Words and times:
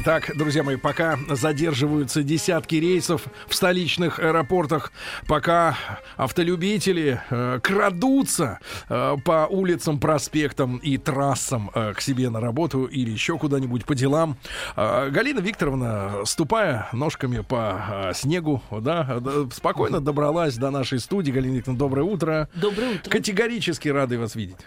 Итак, 0.00 0.30
друзья 0.36 0.62
мои, 0.62 0.76
пока 0.76 1.18
задерживаются 1.28 2.22
десятки 2.22 2.76
рейсов 2.76 3.26
в 3.48 3.54
столичных 3.56 4.20
аэропортах, 4.20 4.92
пока 5.26 5.76
автолюбители 6.16 7.20
э, 7.28 7.58
крадутся 7.60 8.60
э, 8.88 9.16
по 9.24 9.48
улицам, 9.50 9.98
проспектам 9.98 10.76
и 10.76 10.98
трассам 10.98 11.72
э, 11.74 11.94
к 11.94 12.00
себе 12.00 12.30
на 12.30 12.40
работу 12.40 12.84
или 12.84 13.10
еще 13.10 13.38
куда-нибудь 13.38 13.86
по 13.86 13.96
делам, 13.96 14.36
э, 14.76 15.10
Галина 15.10 15.40
Викторовна, 15.40 16.24
ступая 16.26 16.88
ножками 16.92 17.40
по 17.40 17.82
э, 17.90 18.12
снегу, 18.14 18.62
да, 18.70 19.20
спокойно 19.52 20.00
добралась 20.00 20.54
до 20.56 20.70
нашей 20.70 21.00
студии. 21.00 21.32
Галина 21.32 21.56
Викторовна, 21.56 21.78
доброе 21.80 22.04
утро. 22.04 22.48
Доброе 22.54 22.94
утро. 22.94 23.10
Категорически 23.10 23.88
рады 23.88 24.16
вас 24.16 24.36
видеть. 24.36 24.58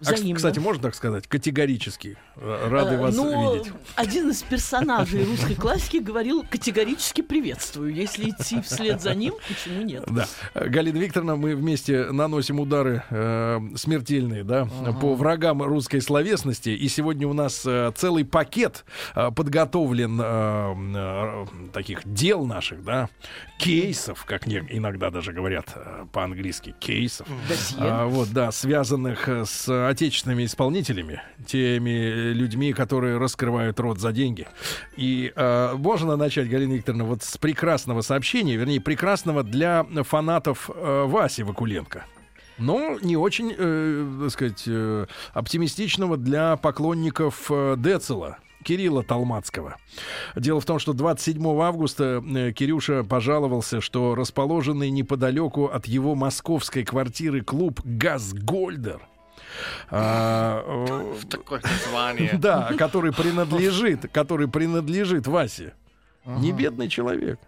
А, 0.00 0.12
Взаимно. 0.14 0.36
кстати, 0.36 0.58
можно 0.58 0.82
так 0.82 0.94
сказать? 0.94 1.26
Категорически 1.26 2.16
э, 2.36 2.68
рады 2.70 2.94
Э, 2.94 2.98
вас 2.98 3.14
ну, 3.16 3.54
видеть. 3.58 3.72
один 3.96 4.30
из 4.30 4.42
персонажей 4.42 5.24
русской 5.24 5.54
классики 5.54 5.98
говорил 5.98 6.42
категорически 6.48 7.20
приветствую. 7.20 7.94
Если 7.94 8.30
идти 8.30 8.62
вслед 8.62 9.02
за 9.02 9.14
ним, 9.14 9.34
почему 9.46 9.82
нет? 9.82 10.04
Да. 10.06 10.26
Э, 10.54 10.68
Галина 10.68 10.96
Викторовна, 10.96 11.36
мы 11.36 11.54
вместе 11.54 12.10
наносим 12.12 12.60
удары 12.60 13.02
э, 13.10 13.60
смертельные, 13.76 14.42
да, 14.42 14.66
по 15.00 15.14
врагам 15.14 15.62
русской 15.62 16.00
словесности. 16.00 16.70
И 16.70 16.88
сегодня 16.88 17.28
у 17.28 17.34
нас 17.34 17.62
э, 17.66 17.92
целый 17.94 18.24
пакет 18.24 18.84
э, 19.14 19.30
подготовлен 19.30 20.18
э, 20.18 20.74
э, 20.96 21.46
таких 21.74 22.00
дел 22.10 22.46
наших, 22.46 22.82
да, 22.84 23.10
кейсов, 23.58 24.24
как 24.24 24.46
не- 24.46 24.64
иногда 24.70 25.10
даже 25.10 25.32
говорят 25.34 25.66
э, 25.74 26.06
по-английски, 26.12 26.74
кейсов. 26.80 27.28
Досье. 27.48 27.76
А, 27.80 28.06
вот, 28.06 28.30
да, 28.30 28.50
связанных 28.50 29.28
э, 29.28 29.44
с 29.44 29.89
отечественными 29.90 30.44
исполнителями, 30.44 31.22
теми 31.46 31.90
э, 31.90 32.32
людьми, 32.32 32.72
которые 32.72 33.18
раскрывают 33.18 33.78
рот 33.80 33.98
за 33.98 34.12
деньги. 34.12 34.46
И 34.96 35.32
э, 35.34 35.74
можно 35.74 36.16
начать, 36.16 36.48
Галина 36.48 36.74
Викторовна, 36.74 37.04
вот 37.04 37.22
с 37.22 37.36
прекрасного 37.36 38.00
сообщения, 38.00 38.56
вернее, 38.56 38.80
прекрасного 38.80 39.42
для 39.42 39.84
фанатов 40.04 40.70
э, 40.74 41.04
Васи 41.06 41.42
Вакуленко. 41.42 42.04
Но 42.58 42.98
не 43.02 43.16
очень, 43.16 43.54
э, 43.56 44.18
так 44.22 44.30
сказать, 44.30 44.64
э, 44.66 45.06
оптимистичного 45.32 46.16
для 46.16 46.56
поклонников 46.56 47.50
э, 47.50 47.76
Децела. 47.78 48.38
Кирилла 48.62 49.02
Талмацкого. 49.02 49.76
Дело 50.36 50.60
в 50.60 50.66
том, 50.66 50.78
что 50.78 50.92
27 50.92 51.42
августа 51.62 52.22
э, 52.22 52.52
Кирюша 52.52 53.04
пожаловался, 53.04 53.80
что 53.80 54.14
расположенный 54.14 54.90
неподалеку 54.90 55.66
от 55.66 55.86
его 55.86 56.14
московской 56.14 56.84
квартиры 56.84 57.40
клуб 57.40 57.80
«Газгольдер» 57.84 59.00
а, 59.90 60.62
э, 60.66 61.14
Такое 61.28 61.60
название. 61.62 62.32
да, 62.38 62.72
который 62.78 63.12
принадлежит, 63.12 64.10
который 64.12 64.48
принадлежит 64.48 65.26
Васе. 65.26 65.74
Не 66.24 66.52
бедный 66.52 66.88
человек. 66.88 67.38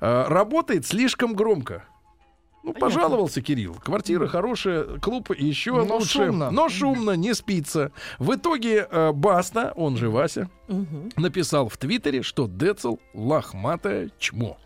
А, 0.00 0.28
Работает 0.28 0.86
слишком 0.86 1.34
громко. 1.34 1.84
Ну, 2.62 2.72
пожаловался 2.72 3.42
Кирилл. 3.42 3.74
Квартира 3.74 4.26
хорошая, 4.26 4.98
клуб 4.98 5.30
еще 5.36 5.72
Но 5.84 5.96
лучше. 5.98 6.24
шумно. 6.26 6.50
Но 6.50 6.70
шумно, 6.70 7.10
не 7.10 7.34
спится. 7.34 7.92
В 8.18 8.34
итоге 8.36 8.88
э, 8.90 9.12
Баста, 9.12 9.74
он 9.76 9.98
же 9.98 10.08
Вася, 10.08 10.48
Мгм. 10.68 11.10
написал 11.18 11.68
в 11.68 11.76
Твиттере, 11.76 12.22
что 12.22 12.46
Децл 12.48 12.96
лохматое 13.12 14.10
чмо. 14.18 14.56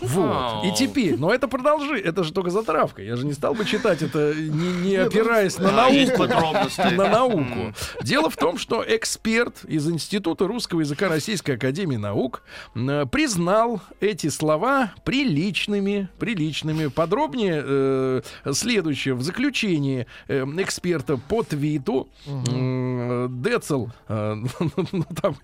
Вот. 0.00 0.64
И 0.64 0.72
теперь, 0.72 1.16
но 1.18 1.32
это 1.32 1.48
продолжи, 1.48 1.98
это 1.98 2.24
же 2.24 2.32
только 2.32 2.50
затравка. 2.50 3.02
Я 3.02 3.16
же 3.16 3.26
не 3.26 3.32
стал 3.32 3.54
бы 3.54 3.64
читать 3.64 4.02
это, 4.02 4.34
не, 4.34 4.88
не 4.88 4.96
опираясь 4.96 5.58
на 5.58 5.70
да, 5.70 5.86
есть 5.88 6.16
науку. 6.16 6.68
На 6.96 7.08
науку. 7.08 7.74
Дело 8.02 8.30
в 8.30 8.36
том, 8.36 8.58
что 8.58 8.84
эксперт 8.86 9.64
из 9.64 9.88
Института 9.88 10.46
русского 10.46 10.80
языка 10.80 11.08
Российской 11.08 11.52
Академии 11.52 11.96
Наук 11.96 12.42
э, 12.74 13.06
признал 13.10 13.80
эти 14.00 14.28
слова 14.28 14.92
приличными, 15.04 16.08
приличными. 16.18 16.88
Подробнее 16.88 17.62
э, 17.64 18.22
следующее. 18.52 19.14
В 19.14 19.22
заключении 19.22 20.06
э, 20.28 20.44
эксперта 20.58 21.16
по 21.16 21.42
твиту 21.42 22.08
э, 22.26 23.28
Децл, 23.30 23.88
э, 24.08 24.36
ну 24.92 25.04
там 25.20 25.36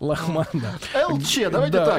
лохматно. 0.00 0.78
ЛЧ, 1.08 1.38
давайте 1.50 1.72
Да, 1.72 1.86
так, 1.86 1.98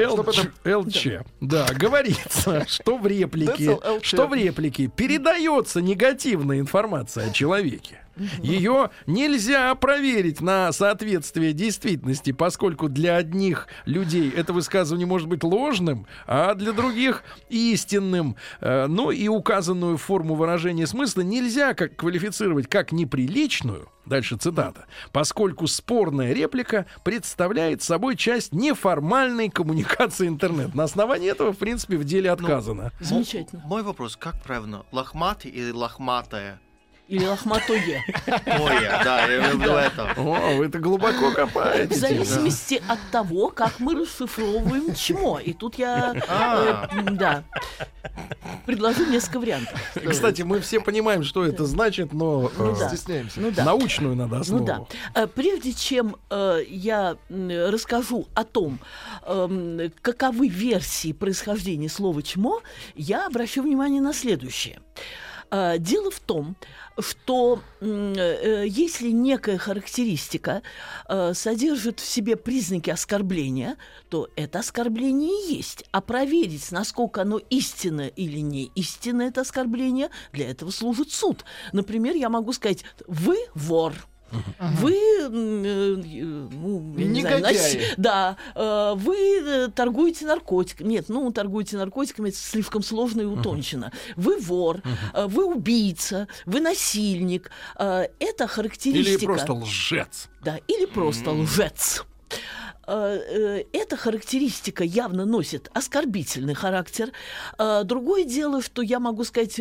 ЛЧ. 0.66 1.08
Да, 1.42 1.68
говорится, 1.74 2.66
что 2.68 2.98
в 2.98 3.06
реплике, 3.08 3.78
что 4.02 4.28
в 4.28 4.34
реплике 4.34 4.88
передается 4.88 5.82
негативная 5.82 6.60
информация 6.60 7.30
о 7.30 7.34
человеке. 7.34 8.00
Ее 8.42 8.90
нельзя 9.08 9.74
проверить 9.76 10.42
на 10.42 10.72
соответствие 10.72 11.54
действительности, 11.54 12.32
поскольку 12.32 12.90
для 12.90 13.16
одних 13.16 13.68
людей 13.86 14.30
это 14.36 14.54
высказывание 14.54 15.08
может 15.08 15.28
быть 15.28 15.44
ложным, 15.44 16.06
а 16.28 16.54
для 16.54 16.74
других 16.74 17.24
истинным. 17.50 18.36
Э, 18.62 18.88
Ну 18.88 19.12
и 19.12 19.28
указанную 19.28 19.98
форму 19.98 20.36
выражения 20.36 20.88
смысла 20.88 21.22
нельзя 21.22 21.74
как 21.74 21.96
квалифицировать 21.96 22.68
как 22.68 22.92
неприличную, 22.92 23.88
дальше 24.10 24.36
цитата, 24.36 24.86
поскольку 25.12 25.68
спорная 25.68 26.34
реплика 26.34 26.86
представляет 27.04 27.82
собой 27.82 28.18
часть 28.18 28.54
неформальной 28.54 29.50
коммуникации 29.50 30.28
интернет. 30.28 30.76
На 30.76 30.84
основании 30.84 31.30
этого, 31.30 31.54
в 31.54 31.58
принципе, 31.58 31.98
в 31.98 32.04
деле 32.04 32.32
отказано. 32.32 32.92
Замечательно. 33.00 33.62
Мой 33.66 33.84
вопрос, 33.84 34.18
как 34.18 34.42
правильно? 34.42 34.86
Лохматый 34.92 35.52
или 35.52 35.72
лохматая? 35.72 36.60
Или 37.10 37.26
лохматое. 37.26 38.04
Ой, 38.28 38.82
да, 39.04 39.26
я 39.26 39.52
люблю 39.52 39.72
это. 39.74 40.14
О, 40.16 40.56
вы 40.58 40.68
это 40.68 40.78
глубоко 40.78 41.32
В 41.32 41.34
копаете. 41.34 41.96
зависимости 41.96 42.82
от 42.88 43.00
того, 43.12 43.50
как 43.50 43.80
мы 43.80 43.96
расшифровываем 43.96 44.94
чмо. 44.94 45.40
И 45.40 45.54
тут 45.54 45.80
я, 45.80 46.14
А. 46.28 46.88
э, 46.92 47.02
да, 47.14 47.44
предложу 48.68 49.06
несколько 49.08 49.40
вариантов. 49.40 49.74
Кстати, 50.08 50.44
мы 50.44 50.60
все 50.60 50.80
понимаем, 50.80 51.24
что 51.24 51.44
это 51.46 51.66
значит, 51.66 52.14
но 52.14 52.52
Ну 52.56 52.74
э, 52.76 52.80
да. 52.80 52.90
Стесняемся. 52.90 53.42
Ну 53.42 53.50
да. 53.52 53.64
научную 53.66 54.16
надо 54.16 54.36
Ну 54.36 54.42
основу. 54.42 54.66
да. 54.66 54.86
Э, 55.16 55.26
Прежде 55.28 55.74
чем 55.74 56.16
я 56.30 57.18
расскажу 57.40 58.28
о 58.36 58.44
том, 58.44 58.80
эм, 59.26 59.92
каковы 60.02 60.48
версии 60.48 61.14
происхождения 61.14 61.90
слова 61.90 62.22
чмо, 62.22 62.62
я 62.96 63.26
обращу 63.26 63.64
внимание 63.64 64.00
на 64.02 64.14
следующее. 64.14 64.80
Э, 65.52 65.78
Дело 65.80 66.12
в 66.12 66.20
том, 66.20 66.56
что 67.00 67.62
э, 67.80 68.66
если 68.68 69.10
некая 69.10 69.58
характеристика 69.58 70.62
э, 71.08 71.34
содержит 71.34 72.00
в 72.00 72.06
себе 72.06 72.36
признаки 72.36 72.90
оскорбления, 72.90 73.78
то 74.10 74.30
это 74.36 74.60
оскорбление 74.60 75.30
и 75.30 75.56
есть. 75.56 75.86
А 75.92 76.02
проверить, 76.02 76.72
насколько 76.72 77.22
оно 77.22 77.40
истинно 77.50 78.08
или 78.08 78.40
не 78.40 78.66
истинно 78.76 79.24
это 79.24 79.42
оскорбление, 79.42 80.10
для 80.34 80.50
этого 80.50 80.72
служит 80.72 81.12
суд. 81.12 81.46
Например, 81.74 82.16
я 82.16 82.30
могу 82.30 82.54
сказать, 82.54 82.84
вы 83.08 83.38
вор. 83.56 83.94
Вы, 84.60 84.94
э, 84.94 85.28
ну, 85.30 86.80
не 86.96 87.22
знаю, 87.22 87.42
наси- 87.44 87.80
да, 87.98 88.38
э, 88.56 88.94
вы 88.96 89.16
э, 89.16 89.68
торгуете 89.74 90.26
наркотиками. 90.26 90.88
Нет, 90.90 91.06
ну, 91.10 91.32
торгуете 91.32 91.78
наркотиками, 91.78 92.30
это 92.30 92.38
слишком 92.38 92.84
сложно 92.84 93.22
и 93.22 93.26
утончено. 93.26 93.92
Вы 94.16 94.38
вор, 94.40 94.82
вы 95.14 95.46
убийца, 95.46 96.28
вы 96.46 96.60
насильник. 96.62 97.52
Это 97.78 98.48
характеристика. 98.48 99.18
Или 99.18 99.26
просто 99.26 99.54
лжец. 99.54 100.30
Да, 100.44 100.58
или 100.68 100.86
просто 100.86 101.32
лжец. 101.32 102.06
Э, 102.90 103.22
э, 103.30 103.64
Эта 103.72 103.96
характеристика 103.96 104.84
явно 104.84 105.26
носит 105.26 105.70
оскорбительный 105.74 106.56
характер. 106.56 107.12
Э, 107.60 107.84
Другое 107.84 108.24
дело, 108.24 108.64
что 108.64 108.82
я 108.82 109.00
могу 109.00 109.24
сказать, 109.24 109.60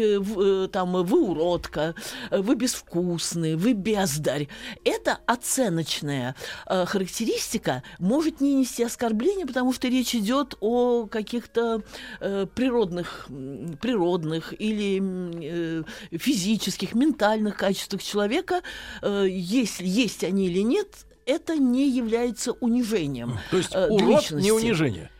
там, 0.73 0.93
вы 0.93 1.23
уродка, 1.23 1.95
вы 2.31 2.55
безвкусный, 2.55 3.57
вы 3.57 3.73
бездарь. 3.75 4.49
Это 4.85 5.19
оценочная 5.27 6.35
характеристика 6.67 7.83
может 7.99 8.41
не 8.41 8.55
нести 8.55 8.83
оскорбления, 8.83 9.47
потому 9.47 9.73
что 9.73 9.89
речь 9.89 10.15
идет 10.15 10.57
о 10.61 11.07
каких-то 11.07 11.83
природных, 12.21 13.27
природных 13.81 14.55
или 14.59 15.85
физических, 16.17 16.95
ментальных 16.95 17.57
качествах 17.57 18.03
человека. 18.03 18.63
Если 19.03 19.87
есть 19.87 20.25
они 20.25 20.47
или 20.47 20.61
нет, 20.61 20.89
это 21.29 21.57
не 21.57 21.89
является 21.91 22.53
унижением. 22.53 23.39
То 23.51 23.59
есть 23.59 23.75
э, 23.75 23.87
урод 23.89 24.23
личности. 24.23 24.45
не 24.45 24.51
унижение. 24.53 25.11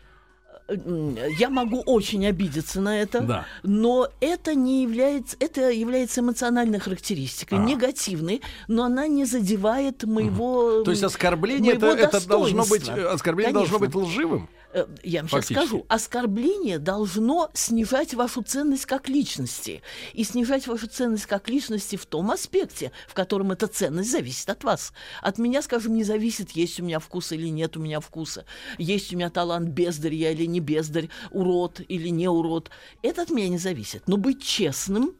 м, 0.67 1.17
я 1.39 1.49
могу 1.49 1.79
очень 1.81 2.25
обидеться 2.27 2.79
на 2.81 3.01
это, 3.01 3.21
Да. 3.21 3.45
но 3.63 4.07
это 4.21 4.53
не 4.53 4.83
является, 4.83 5.35
это 5.39 5.71
является 5.71 6.21
эмоциональной 6.21 6.79
характеристикой, 6.79 7.57
А. 7.57 7.61
негативной, 7.63 8.41
но 8.67 8.83
она 8.83 9.07
не 9.07 9.25
задевает 9.25 10.03
моего. 10.03 10.83
То 10.83 10.91
есть 10.91 11.03
оскорбление 11.03 11.73
это, 11.73 11.87
моего 11.87 11.99
это 12.01 12.27
должно 12.27 12.65
быть 12.65 12.87
оскорбление 12.89 13.53
должно 13.53 13.79
быть 13.79 13.91
Конечно. 13.91 14.09
лживым. 14.11 14.49
Э, 14.73 14.85
Я 15.03 15.21
вам 15.21 15.29
сейчас 15.29 15.45
скажу. 15.55 15.85
Оскорбление 15.87 16.79
должно 16.79 17.49
снижать 17.53 18.13
вашу 18.13 18.41
ценность 18.41 18.85
как 18.85 19.09
личности. 19.09 19.81
И 20.13 20.23
снижать 20.23 20.67
вашу 20.67 20.87
ценность 20.87 21.25
как 21.25 21.49
личности 21.49 21.95
в 21.95 22.05
том 22.05 22.31
аспекте, 22.31 22.91
в 23.07 23.13
котором 23.13 23.51
эта 23.51 23.67
ценность 23.67 24.11
зависит 24.11 24.49
от 24.49 24.63
вас. 24.63 24.93
От 25.21 25.37
меня, 25.39 25.61
скажем, 25.61 25.93
не 25.95 26.03
зависит, 26.03 26.51
есть 26.51 26.79
у 26.79 26.83
меня 26.83 26.99
вкус 26.99 27.31
или 27.31 27.47
нет 27.47 27.77
у 27.77 27.79
меня 27.79 27.99
вкуса. 27.99 28.45
Есть 28.77 29.13
у 29.13 29.15
меня 29.17 29.29
талант 29.29 29.69
бездарь 29.69 30.13
я 30.13 30.31
или 30.31 30.45
не 30.45 30.59
бездарь, 30.59 31.09
урод 31.31 31.81
или 31.87 32.09
не 32.09 32.27
урод. 32.27 32.69
Это 33.01 33.21
от 33.23 33.29
меня 33.29 33.49
не 33.49 33.57
зависит. 33.57 34.03
Но 34.07 34.17
быть 34.17 34.43
честным, 34.43 35.13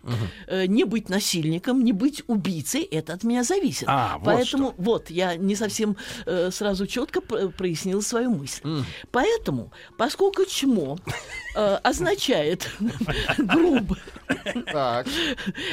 э, 0.48 0.66
не 0.68 0.84
быть 0.84 1.10
насильником, 1.10 1.84
не 1.84 1.94
быть 1.94 2.24
убийцей, 2.28 2.84
это 2.84 3.14
от 3.14 3.24
меня 3.24 3.44
зависит. 3.44 3.86
А, 3.88 4.18
вот 4.18 4.26
Поэтому 4.26 4.74
вот 4.78 5.10
я 5.10 5.36
не 5.36 5.56
совсем 5.56 5.98
э, 6.26 6.52
сразу 6.52 6.86
четко 6.88 7.22
п- 7.22 7.50
прояснила 7.50 8.02
свою 8.02 8.30
мысль. 8.32 8.62
Поэтому, 9.12 9.39
поскольку 9.98 10.46
чмо 10.46 10.98
э, 11.56 11.76
означает 11.84 12.70
грубо, 13.38 13.98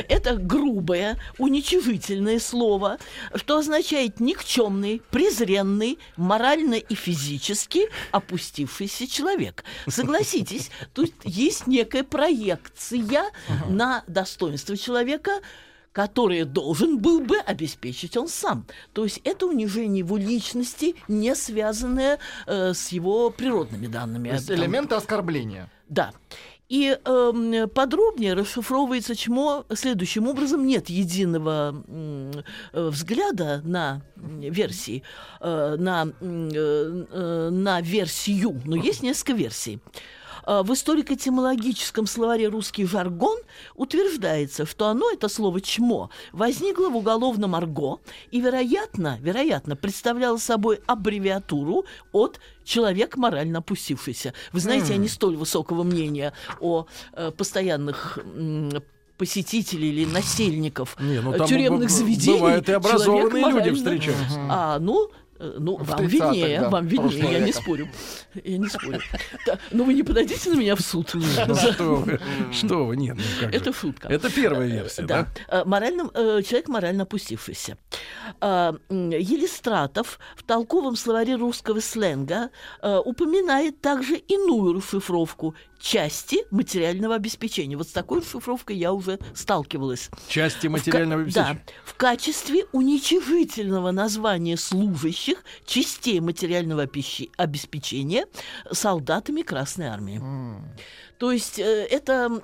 это 0.09 0.37
грубое, 0.37 1.19
уничижительное 1.39 2.39
слово, 2.39 2.99
что 3.35 3.59
означает 3.59 4.21
никчемный, 4.21 5.03
презренный, 5.11 5.99
морально 6.17 6.75
и 6.75 6.95
физически 6.95 7.89
опустившийся 8.13 9.07
человек. 9.07 9.65
Согласитесь, 9.87 10.71
тут 10.95 11.13
есть 11.25 11.67
некая 11.67 12.03
проекция 12.03 13.25
на 13.69 14.05
достоинство 14.07 14.77
человека, 14.77 15.41
которое 15.97 16.45
должен 16.45 16.99
был 16.99 17.21
бы 17.21 17.39
обеспечить 17.39 18.19
он 18.19 18.29
сам. 18.29 18.67
То 18.93 19.05
есть 19.05 19.19
это 19.25 19.47
унижение 19.47 20.01
его 20.01 20.19
личности, 20.19 20.95
не 21.09 21.35
связанное 21.35 22.19
э, 22.47 22.75
с 22.75 22.89
его 22.89 23.31
природными 23.31 23.87
данными. 23.87 24.29
То 24.29 24.35
есть 24.35 24.49
Там- 24.49 24.57
элементы 24.59 24.95
оскорбления. 24.95 25.71
да. 25.89 26.13
И 26.69 26.99
эм, 27.05 27.71
подробнее 27.71 28.35
расшифровывается 28.35 29.15
чмо 29.15 29.65
следующим 29.73 30.27
образом. 30.27 30.67
Нет 30.67 30.91
единого 30.91 31.83
э, 31.89 32.43
взгляда 32.73 33.63
на 33.65 34.03
версии, 34.17 35.03
э, 35.41 35.77
на, 35.79 36.09
э, 36.21 37.05
э, 37.11 37.49
на 37.51 37.81
версию, 37.81 38.61
но 38.65 38.77
есть 38.77 39.03
несколько 39.03 39.33
версий. 39.33 39.79
Э, 40.47 40.63
В 40.63 40.73
историко-этимологическом 40.73 42.07
словаре 42.07 42.49
«Русский 42.49 42.87
жаргон» 42.87 43.39
утверждается, 43.75 44.65
что 44.67 44.87
оно, 44.87 45.11
это 45.11 45.29
слово 45.29 45.61
«чмо», 45.61 46.11
возникло 46.33 46.89
в 46.89 46.97
уголовном 46.97 47.55
арго 47.55 48.01
и, 48.31 48.41
вероятно, 48.41 49.19
вероятно, 49.21 49.77
представляло 49.77 50.37
собой 50.39 50.81
аббревиатуру 50.87 51.85
от 52.13 52.41
«человек 52.65 53.17
морально 53.17 53.59
опустившийся». 53.59 54.33
Вы 54.53 54.61
знаете, 54.61 54.93
я 54.93 54.99
не 54.99 55.09
столь 55.09 55.37
высокого 55.37 55.83
мнения 55.83 56.33
о 56.61 56.87
э, 57.13 57.31
постоянных 57.33 58.19
посетителей 59.19 59.89
или 59.89 60.05
насельников 60.05 60.97
Не, 61.01 61.21
ну 61.21 61.33
э, 61.33 61.39
там 61.39 61.47
тюремных 61.47 61.89
б- 61.89 61.93
заведений. 61.95 62.39
бывают 62.39 62.69
и 62.69 62.73
образованные 62.73 63.51
люди 63.51 63.71
встречаются. 63.73 64.39
А, 64.51 64.79
ну, 64.79 65.09
э, 65.39 65.57
ну, 65.59 65.77
вам 65.77 66.01
30-х, 66.01 66.33
виднее, 66.33 66.61
да, 66.61 66.71
вам 66.71 66.87
виднее, 66.87 67.33
я 67.33 67.39
не 67.41 67.53
спорю. 67.53 67.89
Я 68.35 68.59
не 68.59 68.69
спорю. 68.69 69.01
Но 69.71 69.85
вы 69.85 69.95
не 69.95 70.03
подадите 70.03 70.51
на 70.51 70.57
меня 70.57 70.77
в 70.77 70.81
суд. 70.81 71.15
Ну, 71.15 71.55
что 72.53 72.87
вы, 72.87 72.97
нет, 72.97 73.17
ну. 73.17 73.49
Это 73.49 73.73
шутка. 73.73 74.09
Это 74.09 74.31
первая 74.31 74.69
версия, 74.69 75.03
да? 75.03 75.29
Э, 75.49 75.65
э, 75.67 76.43
человек 76.43 76.69
морально 76.69 77.03
опустившийся. 77.05 77.79
А, 78.41 78.75
Елистратов 78.91 80.19
в 80.37 80.43
толковом 80.43 80.97
словаре 80.97 81.37
русского 81.37 81.81
сленга 81.81 82.51
упоминает 82.83 83.81
также 83.81 84.17
иную 84.17 84.75
расшифровку 84.75 85.55
части 85.79 86.39
материального 86.51 87.15
обеспечения. 87.15 87.77
Вот 87.77 87.89
с 87.89 87.93
такой 87.93 88.21
расшифровкой 88.21 88.77
я 88.77 88.93
уже 88.93 89.19
сталкивалась. 89.35 90.11
Части 90.29 90.67
В 90.67 90.71
материального 90.71 91.23
Да, 91.23 91.25
обеспечения. 91.25 91.65
в 91.85 91.95
качестве 91.95 92.65
уничижительного 92.73 93.91
названия 93.91 94.57
служащих 94.57 95.45
частей 95.65 96.21
материального 96.21 96.89
обеспечения 97.37 98.27
солдатами 98.71 99.43
Красной 99.43 99.87
Армии. 99.87 100.21
То 101.19 101.33
есть 101.33 101.59
э, 101.59 101.87
это, 101.91 102.43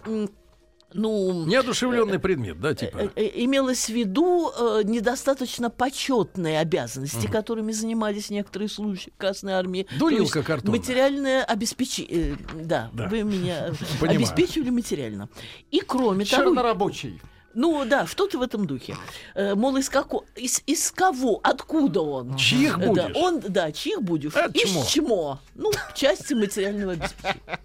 ну... 0.94 1.44
Неодушевленный 1.46 2.18
предмет, 2.18 2.60
да, 2.60 2.70
э, 2.70 2.74
типа. 2.74 3.10
э, 3.16 3.30
Имелось 3.44 3.86
в 3.86 3.88
виду 3.90 4.50
э, 4.56 4.82
недостаточно 4.84 5.70
почетные 5.70 6.60
обязанности, 6.60 7.26
которыми 7.26 7.72
занимались 7.72 8.30
некоторые 8.30 8.68
служащие 8.68 9.12
Красной 9.16 9.52
Армии. 9.54 9.84
То 9.84 9.98
Дурилка 9.98 10.38
есть 10.38 10.46
картонная. 10.46 10.78
Материальное 10.78 11.44
обеспечение. 11.44 12.36
Да, 12.62 12.90
Да. 12.92 13.08
вы 13.08 13.22
меня 13.22 13.70
Понимаю. 14.00 14.18
обеспечивали 14.18 14.70
материально. 14.70 15.28
И 15.70 15.80
кроме 15.80 16.24
того, 16.24 16.44
Чернорабочий. 16.44 17.20
Ну 17.54 17.84
да, 17.84 18.06
что-то 18.06 18.38
в 18.38 18.42
этом 18.42 18.66
духе. 18.66 18.96
Э, 19.34 19.54
мол, 19.54 19.76
из, 19.76 19.88
како- 19.88 20.24
из, 20.36 20.62
из 20.66 20.90
кого, 20.92 21.40
откуда 21.42 22.00
он? 22.02 22.36
Чьих 22.36 22.78
Э, 22.78 22.86
будешь? 22.88 23.12
Да, 23.12 23.18
он, 23.18 23.40
да, 23.40 23.72
чьих 23.72 24.02
будешь? 24.02 24.34
Это 24.34 24.50
из 24.58 24.70
чмо. 24.70 24.84
чмо. 24.88 25.38
Ну, 25.54 25.70
части 25.94 26.34
материального 26.34 26.92
обеспечения. 26.92 27.58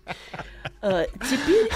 Э, 0.81 1.05
Теперь, 1.29 1.69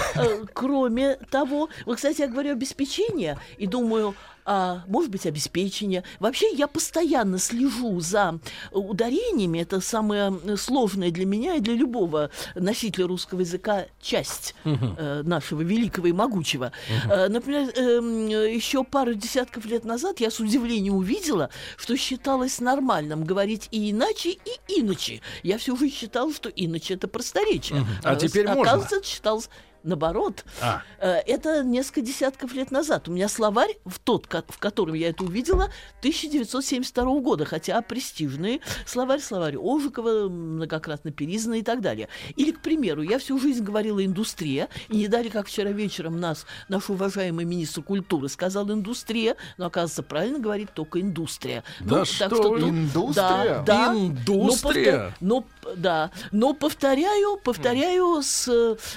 кроме 0.54 1.16
того, 1.30 1.68
вот, 1.86 1.96
кстати, 1.96 2.20
я 2.20 2.28
говорю 2.28 2.52
обеспечение 2.52 3.38
и 3.58 3.66
думаю, 3.66 4.14
а, 4.44 4.82
может 4.86 5.10
быть, 5.10 5.26
обеспечение. 5.26 6.04
Вообще, 6.20 6.52
я 6.52 6.66
постоянно 6.66 7.38
слежу 7.38 8.00
за 8.00 8.38
ударениями. 8.70 9.60
Это 9.60 9.80
самая 9.80 10.32
э, 10.32 10.56
сложная 10.56 11.10
для 11.10 11.26
меня 11.26 11.56
и 11.56 11.60
для 11.60 11.74
любого 11.74 12.30
носителя 12.54 13.06
русского 13.06 13.40
языка 13.40 13.86
часть 14.00 14.54
э, 14.64 15.22
нашего 15.24 15.62
великого 15.62 16.08
и 16.08 16.12
могучего. 16.12 16.72
Э, 17.08 17.28
например, 17.28 17.72
эм, 17.76 18.28
еще 18.28 18.84
пару 18.84 19.14
десятков 19.14 19.64
лет 19.66 19.84
назад 19.84 20.20
я 20.20 20.30
с 20.30 20.40
удивлением 20.40 20.94
увидела, 20.94 21.50
что 21.76 21.96
считалось 21.96 22.60
нормальным 22.60 23.24
говорить 23.24 23.68
и 23.70 23.90
иначе, 23.90 24.30
и 24.30 24.80
иначе. 24.80 25.20
Я 25.42 25.58
всю 25.58 25.76
жизнь 25.76 25.94
считала, 25.94 26.32
что 26.32 26.48
иначе 26.48 26.94
это 26.94 27.08
просторечие. 27.08 27.86
А 28.02 28.16
теперь 28.16 28.46
можно? 28.48 28.62
Оказывается, 28.62 29.08
считалось 29.08 29.48
наоборот. 29.84 30.44
А. 30.60 30.82
Э, 30.98 31.16
Это 31.26 31.62
несколько 31.64 32.00
десятков 32.02 32.52
лет 32.54 32.70
назад. 32.70 33.08
У 33.08 33.12
меня 33.12 33.28
словарь, 33.28 33.76
в 33.84 33.98
тот, 33.98 34.26
в 34.48 34.58
котором 34.58 34.94
я 34.94 35.08
это 35.10 35.24
увидела, 35.24 35.70
1972 36.00 37.20
года, 37.20 37.44
хотя 37.44 37.80
престижный 37.82 38.60
словарь, 38.86 39.20
словарь 39.20 39.56
Ожикова, 39.56 40.28
многократно 40.28 41.10
перизанный 41.10 41.60
и 41.60 41.62
так 41.62 41.80
далее. 41.80 42.08
Или, 42.36 42.52
к 42.52 42.60
примеру, 42.60 43.02
я 43.02 43.18
всю 43.18 43.38
жизнь 43.38 43.62
говорила 43.64 44.04
индустрия, 44.04 44.68
и 44.88 44.96
не 44.96 45.08
дали, 45.08 45.28
как 45.28 45.46
вчера 45.46 45.70
вечером 45.70 46.20
нас, 46.20 46.46
наш 46.68 46.88
уважаемый 46.90 47.44
министр 47.44 47.82
культуры 47.82 48.28
сказал 48.28 48.70
индустрия, 48.70 49.36
но, 49.58 49.66
оказывается, 49.66 50.02
правильно 50.02 50.38
говорить 50.38 50.72
только 50.74 51.00
индустрия. 51.00 51.64
Да 51.80 52.04
что 52.04 52.28
вы. 52.50 52.60
тут- 52.60 52.68
Индустрия? 52.68 53.14
Да, 53.14 53.62
да. 53.66 53.94
Индустрия? 53.94 55.14
Но, 55.20 55.40
повтор- 55.40 55.44
но, 55.64 55.74
да, 55.76 56.10
но 56.32 56.54
повторяю, 56.54 57.36
повторяю, 57.42 58.22
с, 58.22 58.48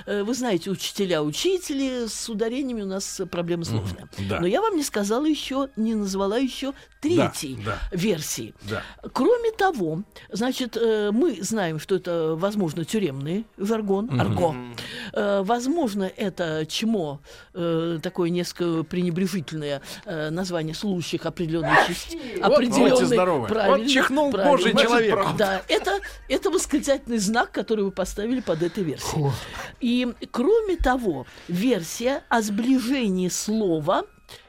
э, 0.05 0.23
вы 0.23 0.33
знаете, 0.33 0.69
учителя, 0.75 1.23
учители, 1.23 2.07
с 2.07 2.29
ударениями 2.29 2.81
у 2.81 2.85
нас 2.87 3.21
проблема 3.31 3.65
сложная. 3.65 4.07
да. 4.29 4.39
Но 4.39 4.47
я 4.47 4.61
вам 4.61 4.75
не 4.75 4.83
сказала 4.83 5.25
еще, 5.25 5.69
не 5.75 5.95
назвала 5.95 6.37
еще 6.37 6.73
третьей 7.01 7.57
да. 7.63 7.77
версии. 7.91 8.53
Да. 8.69 8.83
Кроме 9.13 9.51
того, 9.51 10.03
значит, 10.31 10.75
э, 10.75 11.11
мы 11.11 11.37
знаем, 11.41 11.79
что 11.79 11.95
это, 11.95 12.35
возможно, 12.35 12.83
тюремный 12.83 13.45
жаргон, 13.57 14.19
арго. 14.19 14.55
Э, 15.13 15.43
Возможно, 15.45 16.03
это 16.03 16.65
чмо, 16.67 17.19
э, 17.53 17.99
такое 18.01 18.29
несколько 18.29 18.83
пренебрежительное 18.83 19.81
название 20.05 20.73
служащих 20.73 21.25
определенной 21.25 21.75
части. 21.87 22.19
Здоровы. 23.05 23.47
правильно, 23.47 23.77
Вот 23.77 23.87
чихнул 23.87 24.31
божий 24.31 24.71
Значит, 24.71 24.89
человек. 24.89 25.19
Да, 25.37 25.61
это, 25.67 25.99
это 26.27 26.49
восклицательный 26.49 27.19
знак, 27.19 27.51
который 27.51 27.85
вы 27.85 27.91
поставили 27.91 28.39
под 28.39 28.63
этой 28.63 28.83
версией. 28.83 29.31
И, 29.79 30.07
кроме 30.31 30.64
того, 30.73 31.27
версия 31.47 32.23
о 32.29 32.41
сближении 32.41 33.29
слова 33.29 34.05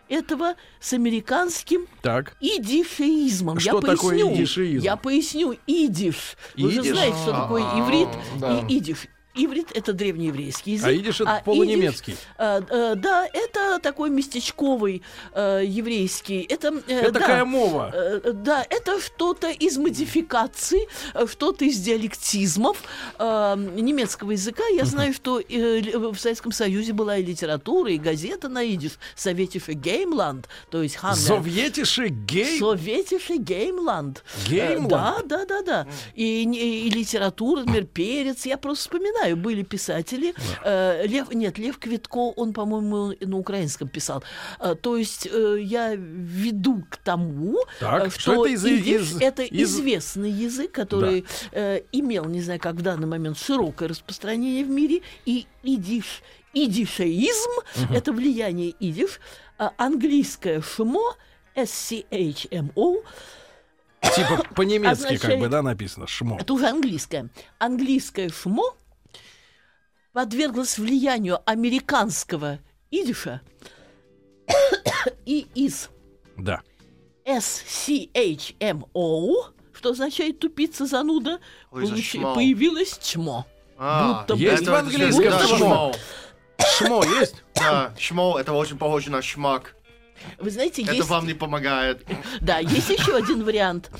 этого 0.08 0.54
с 0.80 0.92
американским 0.92 1.86
Так. 2.02 2.36
идишеизмом. 2.40 3.58
Что 3.60 3.76
я 3.76 3.94
такое 3.94 4.10
поясню. 4.16 4.34
идишеизм? 4.34 4.84
Я 4.84 4.96
поясню. 4.96 5.56
Идиш. 5.66 6.36
Вы 6.56 6.70
же 6.70 6.82
знаете, 6.82 7.16
что 7.18 7.32
такое 7.32 7.62
иврит 7.62 8.08
да. 8.38 8.60
и 8.60 8.78
идиш. 8.78 9.08
Иврит 9.36 9.68
это 9.74 9.92
древнееврейский 9.92 10.72
язык. 10.74 10.88
А 10.88 10.92
идиш 10.92 11.20
это 11.20 11.42
полунемецкий. 11.44 12.14
идиш, 12.14 12.22
э, 12.38 12.62
э, 12.70 12.94
да, 12.96 13.26
это 13.32 13.78
такой 13.82 14.10
местечковый 14.10 15.02
э, 15.32 15.62
еврейский. 15.66 16.40
Это, 16.48 16.68
э, 16.88 17.00
Это 17.00 17.12
да, 17.12 17.20
такая 17.20 17.44
мова. 17.44 17.90
Э, 17.94 18.32
Да, 18.32 18.64
это 18.68 19.00
что-то 19.00 19.48
из 19.50 19.76
модификаций, 19.78 20.86
э, 21.14 21.26
что-то 21.26 21.64
из 21.64 21.78
диалектизмов 21.80 22.82
э, 23.18 23.54
немецкого 23.76 24.32
языка. 24.32 24.62
Я 24.74 24.84
знаю, 24.84 25.12
что 25.14 25.40
э, 25.40 25.80
л- 25.92 26.12
в 26.12 26.18
Советском 26.18 26.52
Союзе 26.52 26.92
была 26.92 27.16
и 27.18 27.24
литература, 27.24 27.90
и 27.90 27.98
газета 27.98 28.48
на 28.48 28.62
идиш 28.64 28.92
«Советише 29.14 29.72
Геймланд», 29.72 30.48
то 30.70 30.82
есть 30.82 30.96
Ханна. 30.96 31.16
Советиши 31.16 32.08
гей. 32.08 32.58
Советише 32.58 33.36
Геймланд. 33.36 34.22
Геймланд? 34.48 34.86
Э, 34.86 35.28
Да, 35.28 35.44
да, 35.44 35.44
да, 35.46 35.62
да. 35.62 35.86
И, 36.14 36.44
не- 36.44 36.86
и 36.86 36.90
литература, 36.90 37.60
например, 37.60 37.84
Перец. 37.86 38.46
Я 38.46 38.56
просто 38.58 38.82
вспоминаю, 38.84 39.25
были 39.34 39.62
писатели. 39.62 40.34
Э, 40.62 41.06
Лев, 41.06 41.32
нет, 41.32 41.58
Лев 41.58 41.78
Квитко, 41.78 42.32
он, 42.36 42.52
по-моему, 42.52 43.14
на 43.20 43.36
украинском 43.38 43.88
писал. 43.88 44.22
Э, 44.60 44.74
то 44.80 44.96
есть 44.96 45.26
э, 45.26 45.56
я 45.60 45.94
веду 45.96 46.84
к 46.90 46.96
тому, 46.98 47.58
Так, 47.80 48.12
что 48.12 48.20
что 48.20 48.46
это 48.46 48.54
из- 48.54 48.64
идиш 48.64 49.00
из- 49.02 49.20
это 49.20 49.42
из- 49.42 49.70
известный 49.78 50.30
язык, 50.30 50.72
который 50.72 51.24
э, 51.52 51.80
имел, 51.92 52.26
не 52.26 52.40
знаю, 52.42 52.60
как 52.60 52.74
в 52.76 52.82
данный 52.82 53.06
момент, 53.06 53.38
широкое 53.38 53.88
распространение 53.88 54.64
в 54.64 54.68
мире. 54.70 55.02
И 55.24 55.46
идиш, 55.62 56.22
идишеизм— 56.54 57.50
это 57.94 58.12
влияние 58.12 58.70
идиш. 58.78 59.20
Английское 59.78 60.60
шмо 60.60 61.14
S-C-H-M-O 61.54 63.02
Типа 64.14 64.44
по-немецки 64.54 65.16
как 65.16 65.38
бы, 65.38 65.48
да, 65.48 65.62
написано. 65.62 66.06
Шмо. 66.06 66.38
это 66.40 66.52
уже 66.52 66.68
английское. 66.68 67.28
Английское 67.58 68.28
шмо 68.28 68.76
подверглось 70.16 70.78
влиянию 70.78 71.38
американского 71.44 72.58
идиша 72.90 73.42
и 75.26 75.46
из 75.54 75.90
Да. 76.38 76.62
S-C-H-M-O, 77.26 78.94
что 79.74 79.90
означает 79.90 80.38
тупица 80.38 80.86
зануда, 80.86 81.38
получи- 81.70 82.34
появилось 82.34 82.98
чмо. 83.02 83.44
А, 83.76 84.20
Будто. 84.22 84.32
Есть 84.40 84.62
это- 84.62 84.72
в 84.72 84.74
английском 84.76 85.24
да, 85.24 85.46
шмо. 85.46 85.56
шмо. 85.58 85.94
Шмо 86.78 87.04
есть? 87.20 87.44
Да, 87.54 87.92
шмо, 87.98 88.38
это 88.40 88.54
очень 88.54 88.78
похоже 88.78 89.10
на 89.10 89.20
шмак. 89.20 89.75
Вы 90.38 90.50
знаете, 90.50 90.82
Это 90.82 90.94
есть... 90.94 91.08
вам 91.08 91.26
не 91.26 91.34
помогает. 91.34 92.04
Да, 92.40 92.58
есть 92.58 92.90
еще 92.90 93.16
один 93.16 93.44
вариант. 93.44 93.90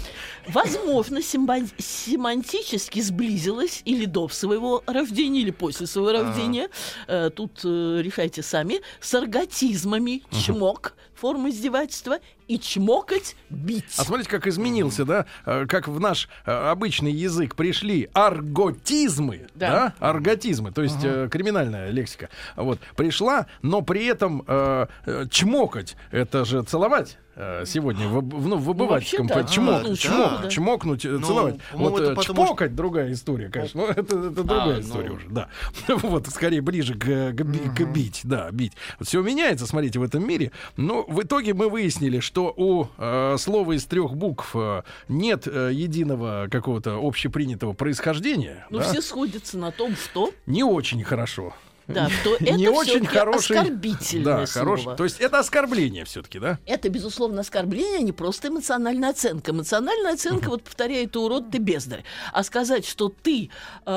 Возможно, 0.49 1.19
симба- 1.23 1.67
семантически 1.79 3.01
сблизилась 3.01 3.83
или 3.85 4.05
до 4.07 4.29
своего 4.29 4.83
рождения, 4.87 5.41
или 5.41 5.51
после 5.51 5.87
своего 5.87 6.13
рождения. 6.13 6.69
Э, 7.07 7.31
Тут 7.35 7.61
э, 7.65 8.01
решайте 8.03 8.43
сами. 8.43 8.81
С 9.01 9.15
арготизмами 9.15 10.23
чмок, 10.45 10.95
форма 11.17 11.51
издевательства, 11.51 12.19
и 12.47 12.59
чмокать 12.59 13.35
бить. 13.51 13.85
А 13.99 14.05
смотрите, 14.05 14.31
как 14.31 14.47
изменился, 14.47 15.05
да? 15.05 15.27
Э, 15.45 15.67
Как 15.67 15.89
в 15.89 15.99
наш 15.99 16.29
э, 16.45 16.51
обычный 16.53 17.11
язык 17.13 17.57
пришли 17.57 18.09
арготизмы, 18.13 19.47
да? 19.55 19.93
Да. 19.99 20.09
Арготизмы, 20.09 20.71
то 20.73 20.83
есть 20.83 21.03
э, 21.03 21.29
криминальная 21.31 21.91
лексика. 21.91 22.29
Вот 22.55 22.79
пришла, 22.97 23.47
но 23.63 23.83
при 23.83 24.07
этом 24.07 24.45
э, 24.47 24.87
чмокать, 25.31 25.97
это 26.11 26.45
же 26.45 26.63
целовать. 26.63 27.19
Э, 27.37 27.65
Сегодня 27.67 28.09
в, 28.09 28.17
об- 28.19 28.35
в- 28.35 28.49
ну, 28.49 28.57
в 28.57 28.71
обывательском 28.71 29.27
вообще 29.27 29.35
да. 29.35 29.43
по- 29.45 29.53
чмок, 29.53 29.83
А, 29.85 29.97
чмок, 29.97 30.43
да. 30.43 30.49
чмокнуть, 30.49 31.05
э, 31.05 31.09
Ну, 31.11 31.27
целовать. 31.27 31.57
по-моему, 31.71 31.91
Вот 31.91 32.01
это 32.03 32.13
э, 32.13 32.15
потому 32.17 32.47
чпокать 32.47 32.75
другая 32.75 33.13
история, 33.13 33.49
конечно. 33.49 33.81
Но 33.83 33.89
это, 33.89 34.01
это 34.01 34.31
другая 34.31 34.77
А, 34.77 34.81
история 34.81 35.09
ну. 35.11 35.15
уже, 35.15 35.29
да. 35.29 35.49
Вот 35.89 36.27
скорее 36.29 36.61
ближе 36.63 36.95
к, 36.95 37.05
к 37.05 37.37
к 37.77 37.85
бить, 37.93 38.21
да, 38.25 38.51
бить. 38.51 38.73
Все 39.01 39.21
меняется, 39.23 39.67
смотрите, 39.67 39.99
в 39.99 40.03
этом 40.03 40.27
мире. 40.27 40.51
Но 40.77 41.05
в 41.07 41.23
итоге 41.23 41.55
мы 41.55 41.69
выяснили, 41.69 42.21
что 42.21 42.53
у 42.57 42.87
э, 42.99 43.37
слова 43.39 43.73
из 43.73 43.85
трех 43.85 44.15
букв 44.17 44.51
э, 44.55 44.83
нет 45.09 45.47
э, 45.47 45.71
единого 45.73 46.49
какого-то 46.51 46.99
общепринятого 47.03 47.73
происхождения. 47.75 48.67
Ну, 48.71 48.79
да. 48.79 48.85
все 48.85 49.03
сходятся 49.03 49.59
на 49.59 49.71
том, 49.73 49.95
что, 49.97 50.31
Не 50.47 50.63
очень 50.65 51.03
хорошо. 51.05 51.55
Да, 51.89 52.09
что 52.21 52.35
это 52.35 52.53
не 52.53 52.69
очень 52.69 53.07
хороший. 53.07 53.57
оскорбительное 53.57 54.25
Да, 54.41 54.47
слово. 54.47 54.67
хороший. 54.67 54.97
То 54.97 55.05
есть 55.05 55.21
это 55.21 55.39
оскорбление 55.39 56.05
все-таки, 56.05 56.39
да? 56.39 56.59
Это, 56.67 56.89
безусловно, 56.89 57.41
оскорбление, 57.41 57.99
а 57.99 58.03
не 58.03 58.13
просто 58.13 58.49
эмоциональная 58.49 59.11
оценка. 59.11 59.53
Эмоциональная 59.53 60.15
оценка, 60.15 60.49
вот 60.51 60.63
повторяю, 60.65 61.09
ты 61.09 61.19
урод, 61.19 61.51
ты 61.51 61.59
бездарь. 61.59 62.05
А 62.33 62.43
сказать, 62.43 62.87
что 62.87 63.09
ты 63.09 63.51
э, 63.85 63.91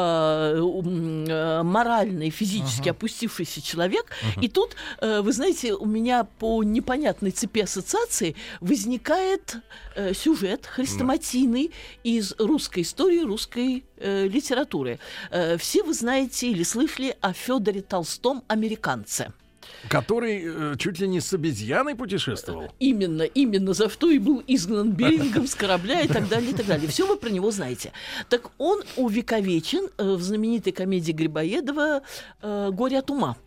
э, 0.59 1.63
морально 1.63 2.23
и 2.23 2.29
физически 2.29 2.89
опустившийся 2.89 3.61
человек, 3.61 4.05
и 4.41 4.47
тут, 4.47 4.75
э, 5.01 5.21
вы 5.21 5.31
знаете, 5.33 5.73
у 5.73 5.85
меня 5.85 6.23
по 6.23 6.63
непонятной 6.63 7.31
цепи 7.31 7.61
ассоциаций 7.61 8.35
возникает 8.61 9.57
э, 9.95 10.13
сюжет 10.13 10.65
хрестоматийный 10.65 11.71
из 12.03 12.33
русской 12.37 12.81
истории, 12.83 13.21
русской 13.21 13.83
э, 13.97 14.27
литературы. 14.27 14.99
Э, 15.31 15.57
все 15.57 15.83
вы 15.83 15.93
знаете 15.93 16.47
или 16.51 16.63
слышали 16.63 17.15
о 17.21 17.33
Федоре 17.33 17.78
Толстом 17.81 18.43
«Американце». 18.47 19.31
Который 19.87 20.41
э, 20.43 20.75
чуть 20.79 20.99
ли 20.99 21.07
не 21.07 21.21
с 21.21 21.31
обезьяной 21.33 21.93
путешествовал. 21.95 22.71
Именно, 22.79 23.21
именно 23.23 23.73
за 23.73 23.87
что 23.89 24.09
и 24.09 24.17
был 24.17 24.41
изгнан 24.47 24.91
Берингом 24.93 25.47
с 25.47 25.53
корабля 25.53 26.01
и 26.01 26.07
так 26.07 26.27
далее, 26.27 26.51
и 26.51 26.53
так 26.53 26.65
далее. 26.65 26.87
Все 26.89 27.05
вы 27.05 27.17
про 27.17 27.29
него 27.29 27.51
знаете. 27.51 27.91
Так 28.29 28.49
он 28.57 28.81
увековечен 28.97 29.89
э, 29.97 30.13
в 30.15 30.21
знаменитой 30.21 30.73
комедии 30.73 31.11
Грибоедова 31.11 32.01
э, 32.41 32.69
«Горе 32.71 32.99
от 32.99 33.11
ума», 33.11 33.37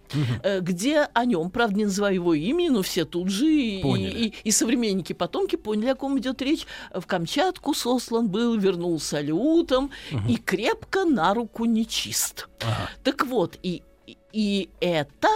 э, 0.42 0.60
где 0.60 1.08
о 1.12 1.24
нем, 1.24 1.50
правда, 1.50 1.76
не 1.76 1.84
называю 1.86 2.14
его 2.14 2.34
имени, 2.34 2.68
но 2.68 2.82
все 2.82 3.04
тут 3.04 3.28
же 3.28 3.46
и, 3.52 3.82
Поняли. 3.82 4.18
и- 4.26 4.34
и 4.44 4.50
современники, 4.52 5.12
потомки 5.14 5.56
поняли, 5.56 5.88
о 5.88 5.94
ком 5.96 6.18
идет 6.18 6.40
речь. 6.40 6.66
В 6.94 7.04
Камчатку 7.06 7.74
сослан 7.74 8.28
был, 8.28 8.56
вернулся 8.56 9.20
лютом 9.20 9.90
и 10.28 10.36
крепко 10.36 11.04
на 11.04 11.34
руку 11.34 11.64
нечист. 11.64 12.48
Так 13.02 13.26
вот, 13.26 13.58
и, 13.62 13.82
и- 14.32 14.68
это 14.80 15.28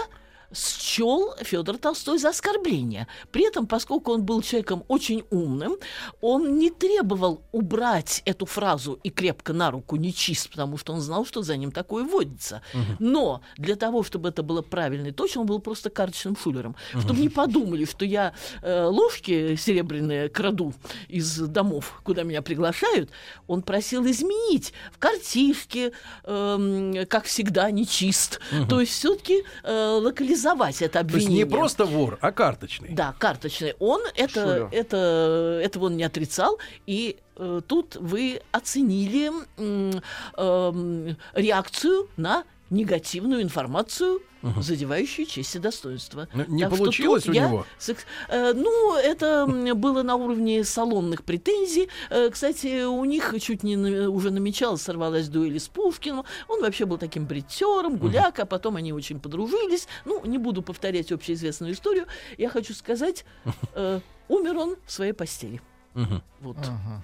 счел 0.97 1.35
Федор 1.41 1.77
Толстой 1.77 2.17
за 2.17 2.29
оскорбление. 2.29 3.07
При 3.31 3.47
этом, 3.47 3.67
поскольку 3.67 4.13
он 4.13 4.23
был 4.23 4.41
человеком 4.41 4.83
очень 4.87 5.23
умным, 5.29 5.75
он 6.21 6.57
не 6.57 6.71
требовал 6.71 7.41
убрать 7.51 8.23
эту 8.25 8.45
фразу 8.45 8.99
и 9.03 9.09
крепко 9.09 9.53
на 9.53 9.69
руку 9.71 9.95
нечист, 9.95 10.49
потому 10.49 10.77
что 10.77 10.93
он 10.93 11.01
знал, 11.01 11.25
что 11.25 11.43
за 11.43 11.55
ним 11.55 11.71
такое 11.71 12.03
водится. 12.03 12.61
Но 12.99 13.41
для 13.57 13.75
того, 13.75 14.03
чтобы 14.03 14.29
это 14.29 14.41
было 14.41 14.61
правильно 14.61 15.07
и 15.07 15.11
точно, 15.11 15.41
он 15.41 15.47
был 15.47 15.59
просто 15.59 15.89
карточным 15.89 16.35
шулером. 16.35 16.75
Чтобы 16.99 17.19
не 17.19 17.29
подумали, 17.29 17.85
что 17.85 18.05
я 18.05 18.33
э, 18.61 18.85
ложки 18.85 19.55
серебряные 19.55 20.29
краду 20.29 20.73
из 21.07 21.37
домов, 21.37 22.01
куда 22.03 22.23
меня 22.23 22.41
приглашают, 22.41 23.11
он 23.47 23.61
просил 23.61 24.05
изменить 24.05 24.73
в 24.91 24.97
картишке, 24.97 25.91
эм, 26.23 27.05
как 27.07 27.25
всегда, 27.25 27.69
нечист. 27.71 28.39
То 28.69 28.81
есть 28.81 28.93
все-таки 28.93 29.43
локализовать 29.63 30.81
это 30.87 30.99
То 30.99 31.05
есть 31.15 31.27
обвинение. 31.27 31.45
не 31.45 31.49
просто 31.49 31.85
вор, 31.85 32.17
а 32.21 32.31
карточный. 32.31 32.89
Да, 32.89 33.13
карточный. 33.17 33.75
Он 33.79 34.01
это, 34.15 34.41
Шулер. 34.41 34.69
это, 34.71 35.61
этого 35.63 35.85
он 35.85 35.97
не 35.97 36.03
отрицал. 36.03 36.57
И 36.85 37.17
э, 37.35 37.61
тут 37.67 37.95
вы 37.97 38.41
оценили 38.51 39.31
м, 39.57 40.01
эм, 40.37 41.17
реакцию 41.33 42.09
на 42.17 42.43
негативную 42.69 43.41
информацию, 43.41 44.19
задевающую 44.61 45.25
честь 45.25 45.55
и 45.55 45.59
достоинство. 45.59 46.27
Ну, 46.33 46.45
не 46.47 46.63
Так 46.63 46.77
получилось 46.77 47.27
у 47.27 47.31
я 47.31 47.47
него? 47.47 47.65
секс- 47.77 48.05
э, 48.29 48.53
ну, 48.53 48.95
это 48.95 49.45
было 49.75 50.03
на 50.03 50.15
уровне 50.15 50.63
салонных 50.63 51.23
претензий. 51.23 51.89
Э, 52.09 52.29
кстати, 52.29 52.83
у 52.85 53.03
них 53.05 53.33
чуть 53.41 53.63
не 53.63 53.75
на- 53.75 54.09
уже 54.09 54.31
намечалось, 54.31 54.81
сорвалась 54.81 55.27
дуэль 55.27 55.59
с 55.59 55.67
Пушкиным. 55.67 56.23
Он 56.47 56.61
вообще 56.61 56.85
был 56.85 56.97
таким 56.97 57.25
бритером, 57.25 57.97
гуляка, 57.97 58.45
потом 58.45 58.75
они 58.75 58.93
очень 58.93 59.19
подружились. 59.19 59.87
Ну, 60.05 60.25
не 60.25 60.37
буду 60.37 60.61
повторять 60.61 61.11
общеизвестную 61.11 61.73
историю. 61.73 62.05
Я 62.37 62.49
хочу 62.49 62.73
сказать, 62.73 63.25
э, 63.73 63.99
умер 64.27 64.57
он 64.57 64.75
в 64.85 64.91
своей 64.91 65.13
постели. 65.13 65.61
Мгм. 65.93 66.21
Вот. 66.41 66.57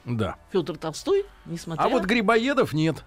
Да. 0.06 0.36
Федор 0.52 0.78
Толстой, 0.78 1.26
несмотря... 1.46 1.84
А 1.86 1.90
вот 1.90 2.04
Грибоедов 2.04 2.74
нет. 2.74 3.04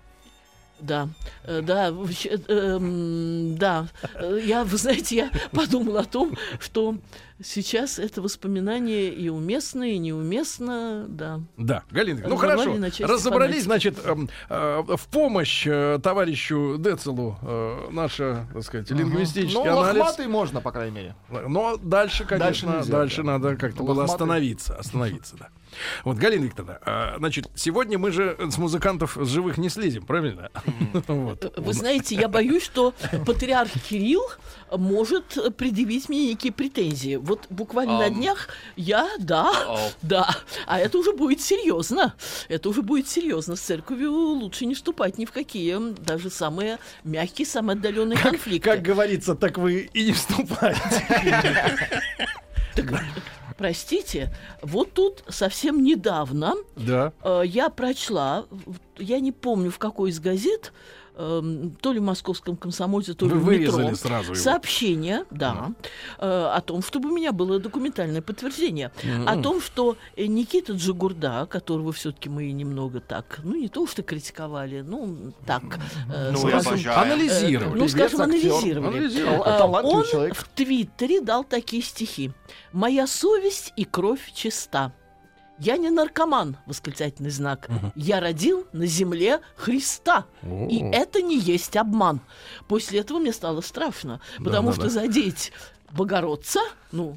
Да, 0.81 1.09
э, 1.45 1.63
да, 1.63 1.91
вообще, 1.91 2.39
э, 2.49 2.53
эм, 2.77 3.57
да. 3.57 3.89
Э, 4.15 4.39
Я, 4.45 4.65
вы 4.65 4.77
знаете, 4.77 5.17
я 5.17 5.31
подумала 5.53 6.01
о 6.01 6.05
том, 6.05 6.37
что 6.61 6.97
сейчас 7.43 7.99
это 7.99 8.21
воспоминание 8.21 9.09
и 9.09 9.29
уместно, 9.29 9.85
и 9.85 9.97
неуместно, 9.99 11.07
да. 11.09 11.41
Да, 11.57 11.83
Галина, 11.91 12.29
ну 12.29 12.37
хорошо, 12.37 12.75
разобрались, 13.01 13.65
фанатики. 13.65 13.65
значит, 13.65 13.99
эм, 14.05 14.29
в 14.49 15.09
помощь 15.11 15.65
товарищу 16.03 16.77
Децелу 16.79 17.39
наша, 17.91 18.47
так 18.53 18.63
сказать, 18.63 18.91
лингвистический 18.91 19.55
Ну, 19.55 19.79
анализ. 19.79 20.01
лохматый 20.01 20.27
можно, 20.29 20.61
по 20.61 20.73
крайней 20.73 20.95
мере. 20.95 21.15
Но 21.31 21.77
дальше, 21.79 22.25
конечно, 22.25 22.47
Дальше 22.47 22.67
дальше, 22.91 23.21
нельзя, 23.21 23.23
да. 23.23 23.39
надо 23.39 23.57
как-то 23.57 23.83
было 23.83 24.05
остановиться, 24.05 24.77
остановиться, 24.77 25.37
да. 25.39 25.49
Вот, 26.05 26.17
Галина 26.17 26.45
Викторовна, 26.45 26.79
а, 26.85 27.15
значит, 27.19 27.49
сегодня 27.55 27.99
мы 27.99 28.13
же 28.13 28.37
с 28.51 28.59
музыкантов 28.59 29.17
с 29.21 29.29
живых 29.29 29.59
не 29.59 29.69
слезем, 29.69 30.05
правильно? 30.05 30.51
Вот. 31.07 31.53
Вы 31.57 31.73
знаете, 31.73 32.15
я 32.15 32.29
боюсь, 32.29 32.65
что 32.65 32.95
патриарх 33.27 33.71
Кирилл 33.89 34.23
может 34.71 35.57
предъявить 35.57 36.09
мне 36.09 36.29
некие 36.29 36.53
претензии. 36.53 37.17
Вот 37.17 37.47
буквально 37.51 37.99
на 37.99 38.07
Ам. 38.07 38.15
днях 38.15 38.49
я, 38.77 39.09
да, 39.19 39.51
О. 39.67 39.91
да, 40.03 40.37
а 40.67 40.79
это 40.79 40.99
уже 40.99 41.13
будет 41.13 41.41
серьезно. 41.41 42.15
Это 42.49 42.69
уже 42.69 42.83
будет 42.83 43.09
серьезно. 43.09 43.57
С 43.57 43.61
церковью 43.61 44.13
лучше 44.13 44.67
не 44.67 44.75
вступать 44.75 45.19
ни 45.19 45.25
в 45.25 45.33
какие, 45.33 45.95
даже 46.01 46.31
самые 46.31 46.79
мягкие, 47.05 47.47
самые 47.47 47.77
отдаленные 47.77 48.19
конфликты. 48.19 48.71
Как 48.71 48.83
говорится, 48.83 49.35
так 49.35 49.59
вы 49.59 49.91
и 49.93 50.07
не 50.07 50.13
вступаете. 50.13 50.81
Простите, 53.57 54.35
вот 54.63 54.93
тут 54.93 55.25
совсем 55.29 55.83
недавно 55.83 56.55
Да. 56.77 57.13
э, 57.23 57.43
я 57.45 57.71
прочла, 57.71 58.47
я 58.99 59.19
не 59.21 59.33
помню 59.33 59.71
в 59.71 59.79
какой 59.79 60.11
из 60.11 60.21
газет, 60.21 60.73
эм, 61.17 61.77
то 61.81 61.93
ли 61.93 61.99
в 61.99 62.03
московском 62.03 62.57
комсомольце, 62.57 63.15
то 63.15 63.27
ли 63.27 63.33
Вы 63.33 63.57
в 63.57 63.59
метро, 63.61 63.95
сразу 63.95 64.33
его. 64.33 64.43
сообщение, 64.43 65.25
да, 65.31 65.73
э, 66.19 66.51
о 66.55 66.61
том, 66.61 66.83
чтобы 66.83 67.11
у 67.11 67.15
меня 67.17 67.33
было 67.33 67.59
документальное 67.59 68.23
подтверждение, 68.23 68.91
о 69.27 69.37
том, 69.43 69.61
что 69.61 69.97
э, 70.17 70.27
Никита 70.27 70.73
Джигурда, 70.75 71.47
которого 71.51 71.93
все-таки 71.93 72.29
мы 72.29 72.51
немного 72.53 73.01
так, 73.01 73.41
ну 73.43 73.57
не 73.57 73.69
то 73.69 73.87
что 73.87 74.03
критиковали, 74.03 74.83
ну 74.83 75.33
так, 75.47 75.63
э, 76.13 76.31
Ну, 76.33 76.39
скажем. 76.39 76.93
Анализировали. 76.95 77.79
ну, 77.79 77.87
Певец, 77.87 77.93
скажем, 77.93 78.21
анализировали. 78.23 78.97
Анализировали. 78.97 79.87
Он 79.87 80.05
человек. 80.05 80.37
в 80.37 80.49
Твиттере 80.49 81.21
дал 81.21 81.45
такие 81.45 81.83
стихи. 81.83 82.33
«Моя 82.73 83.07
совесть 83.07 83.73
и 83.77 83.85
кровь 83.85 84.33
чиста». 84.35 84.93
Я 85.59 85.77
не 85.79 85.91
наркоман, 85.91 86.57
восклицательный 86.67 87.31
знак. 87.31 87.69
Я 87.95 88.21
родил 88.21 88.67
на 88.73 88.87
земле 88.87 89.41
Христа. 89.57 90.27
И 90.43 90.79
это 90.93 91.23
не 91.23 91.39
есть 91.39 91.77
обман. 91.77 92.21
После 92.69 93.01
этого 93.01 93.19
мне 93.19 93.33
стало 93.33 93.61
страшно, 93.61 94.21
потому 94.39 94.69
да, 94.69 94.75
что 94.75 94.83
да. 94.85 94.91
задеть 94.91 95.53
Богородца, 95.93 96.61
ну, 96.93 97.17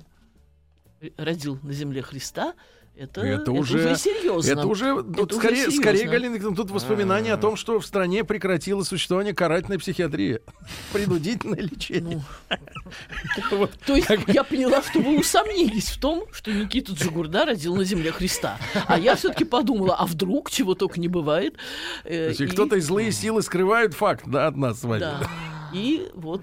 э, 1.02 1.10
родил 1.18 1.60
на 1.64 1.74
земле 1.74 2.02
Христа, 2.02 2.54
это, 3.00 3.22
Это 3.22 3.52
уже- 3.52 3.96
серьезно. 3.96 4.52
Это 4.52 4.68
уже, 4.68 5.04
тут 5.04 5.32
уже 5.32 5.40
скорее, 5.40 5.56
серьезно. 5.58 5.82
скорее, 5.82 6.08
Галина 6.08 6.56
тут 6.56 6.70
воспоминания 6.70 7.34
о 7.34 7.38
том, 7.38 7.56
что 7.56 7.80
в 7.80 7.86
стране 7.86 8.24
прекратило 8.26 8.84
существование 8.84 9.34
карательной 9.34 9.80
психиатрии. 9.80 10.42
Принудительное 10.94 11.62
лечение. 11.62 12.24
Вот. 13.52 13.72
То 13.86 13.96
есть 13.96 14.10
я 14.28 14.44
поняла, 14.44 14.82
что 14.82 15.00
вы 15.00 15.20
усомнились 15.20 15.90
в 15.90 16.00
том, 16.00 16.26
что 16.32 16.52
Никита 16.52 16.94
Джигурда 16.94 17.46
родил 17.46 17.76
на 17.76 17.84
земле 17.84 18.12
Христа. 18.12 18.58
А 18.88 18.98
я 19.00 19.16
все-таки 19.16 19.46
подумала, 19.46 19.96
а 19.96 20.06
вдруг 20.06 20.50
чего 20.50 20.74
только 20.76 21.00
не 21.00 21.08
бывает. 21.08 21.56
Э, 22.04 22.34
кто-то 22.34 22.76
и 22.78 22.80
злые 22.82 23.12
силы 23.12 23.42
скрывают 23.42 23.94
факт, 23.94 24.24
да, 24.28 24.48
от 24.48 24.58
нас 24.58 24.80
с 24.82 24.84
вами. 24.84 25.06
И 25.74 26.10
вот 26.14 26.42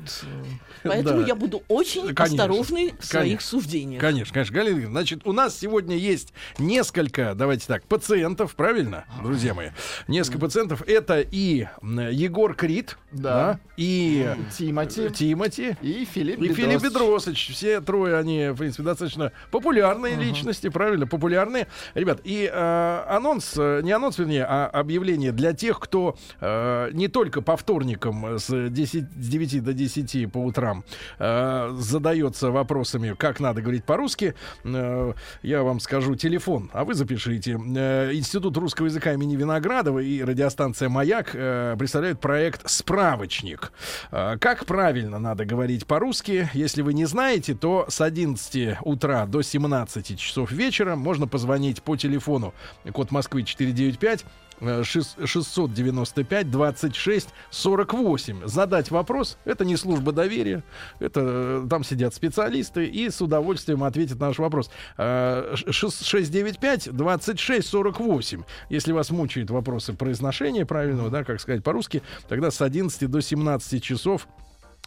поэтому 0.82 1.20
Да. 1.20 1.26
я 1.26 1.34
буду 1.34 1.62
очень 1.68 2.14
Конечно. 2.14 2.24
осторожной 2.44 2.94
в 2.98 3.04
своих 3.04 3.24
Конечно. 3.26 3.48
суждениях. 3.48 4.00
Конечно, 4.00 4.32
конечно, 4.34 4.54
Галина 4.54 4.86
Значит, 4.90 5.26
у 5.26 5.32
нас 5.32 5.58
сегодня 5.58 5.96
есть 5.96 6.32
несколько, 6.58 7.34
давайте 7.34 7.66
так, 7.66 7.84
пациентов, 7.84 8.54
правильно, 8.54 9.04
друзья 9.22 9.54
мои? 9.54 9.70
Несколько 10.08 10.38
пациентов. 10.38 10.82
Это 10.86 11.20
и 11.20 11.66
Егор 11.82 12.54
Крид, 12.54 12.98
да, 13.12 13.20
Да. 13.54 13.60
и 13.76 14.28
Тимати 14.56 15.10
Тимати, 15.10 15.76
и 15.82 16.04
Филипп 16.04 16.40
и 16.40 16.52
Филипп 16.52 16.82
Бедросович. 16.82 17.50
Все 17.52 17.80
трое, 17.80 18.16
они, 18.16 18.48
в 18.50 18.56
принципе, 18.56 18.82
достаточно 18.82 19.32
популярные 19.50 20.16
личности, 20.16 20.68
правильно, 20.68 21.06
популярные. 21.06 21.66
Ребят, 21.94 22.20
и 22.24 22.50
э, 22.52 23.04
анонс, 23.08 23.54
э, 23.56 23.80
не 23.82 23.92
анонс, 23.92 24.18
вернее, 24.18 24.44
а 24.44 24.66
объявление 24.66 25.32
для 25.32 25.52
тех, 25.52 25.78
кто 25.80 26.16
э, 26.40 26.90
не 26.92 27.08
только 27.08 27.42
по 27.42 27.56
вторникам 27.56 28.38
с, 28.38 28.68
10, 28.68 29.15
с 29.18 29.28
9 29.28 29.62
до 29.64 29.72
10 29.72 30.30
по 30.32 30.38
утрам 30.38 30.84
э, 31.18 31.74
задается 31.78 32.50
вопросами, 32.50 33.14
как 33.18 33.40
надо 33.40 33.62
говорить 33.62 33.84
по-русски. 33.84 34.34
Э, 34.64 35.12
я 35.42 35.62
вам 35.62 35.80
скажу 35.80 36.14
телефон, 36.14 36.70
а 36.72 36.84
вы 36.84 36.94
запишите. 36.94 37.58
Э, 37.76 38.12
Институт 38.12 38.56
русского 38.56 38.86
языка 38.86 39.12
имени 39.14 39.36
Виноградова 39.36 39.98
и 40.00 40.22
радиостанция 40.22 40.88
«Маяк» 40.88 41.30
э, 41.34 41.76
представляют 41.78 42.20
проект 42.20 42.68
«Справочник». 42.68 43.72
Э, 44.10 44.36
Как 44.38 44.66
правильно 44.66 45.18
надо 45.18 45.44
говорить 45.44 45.86
по-русски? 45.86 46.48
Если 46.54 46.82
вы 46.82 46.94
не 46.94 47.04
знаете, 47.06 47.54
то 47.54 47.86
с 47.88 48.00
11 48.00 48.78
утра 48.82 49.26
до 49.26 49.42
17 49.42 50.18
часов 50.18 50.50
вечера 50.52 50.96
можно 50.96 51.26
позвонить 51.26 51.82
по 51.82 51.96
телефону 51.96 52.54
код 52.92 53.10
Москвы 53.10 53.42
495 53.42 54.24
э, 54.24 54.24
шест- 54.24 54.26
695 54.60 56.50
26 56.50 57.28
48. 57.50 58.46
Задать 58.46 58.90
вопрос. 58.90 59.38
Это 59.44 59.64
не 59.64 59.76
служба 59.76 60.12
доверия. 60.12 60.62
Это 60.98 61.20
э, 61.22 61.66
там 61.68 61.84
сидят 61.84 62.14
специалисты 62.14 62.86
и 62.86 63.10
с 63.10 63.20
удовольствием 63.20 63.84
ответят 63.84 64.18
на 64.20 64.28
наш 64.28 64.38
вопрос. 64.38 64.70
Э, 64.96 65.54
ш- 65.56 65.90
695 65.90 66.90
26 66.92 67.68
48. 67.68 68.42
Если 68.70 68.92
вас 68.92 69.10
мучают 69.10 69.50
вопросы 69.50 69.92
произношения 69.92 70.64
правильного, 70.66 71.10
да, 71.10 71.24
как 71.24 71.40
сказать 71.40 71.62
по-русски, 71.62 72.02
тогда 72.28 72.50
с 72.50 72.60
11 72.62 73.10
до 73.10 73.20
17 73.20 73.82
часов 73.82 74.26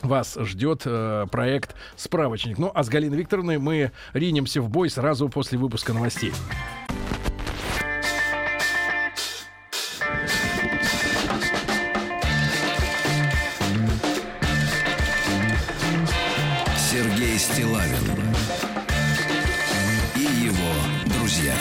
вас 0.01 0.37
ждет 0.39 0.83
э, 0.85 1.25
проект 1.29 1.75
«Справочник». 1.97 2.57
Ну, 2.57 2.71
а 2.73 2.83
с 2.83 2.89
Галиной 2.89 3.17
Викторовной 3.17 3.57
мы 3.57 3.91
ринемся 4.13 4.61
в 4.61 4.69
бой 4.69 4.89
сразу 4.89 5.27
после 5.27 5.57
выпуска 5.57 5.91
новостей. 5.93 6.31
Сергей 16.91 17.37
Стилавин 17.37 18.33
и 20.15 20.21
его 20.21 21.13
друзья. 21.13 21.53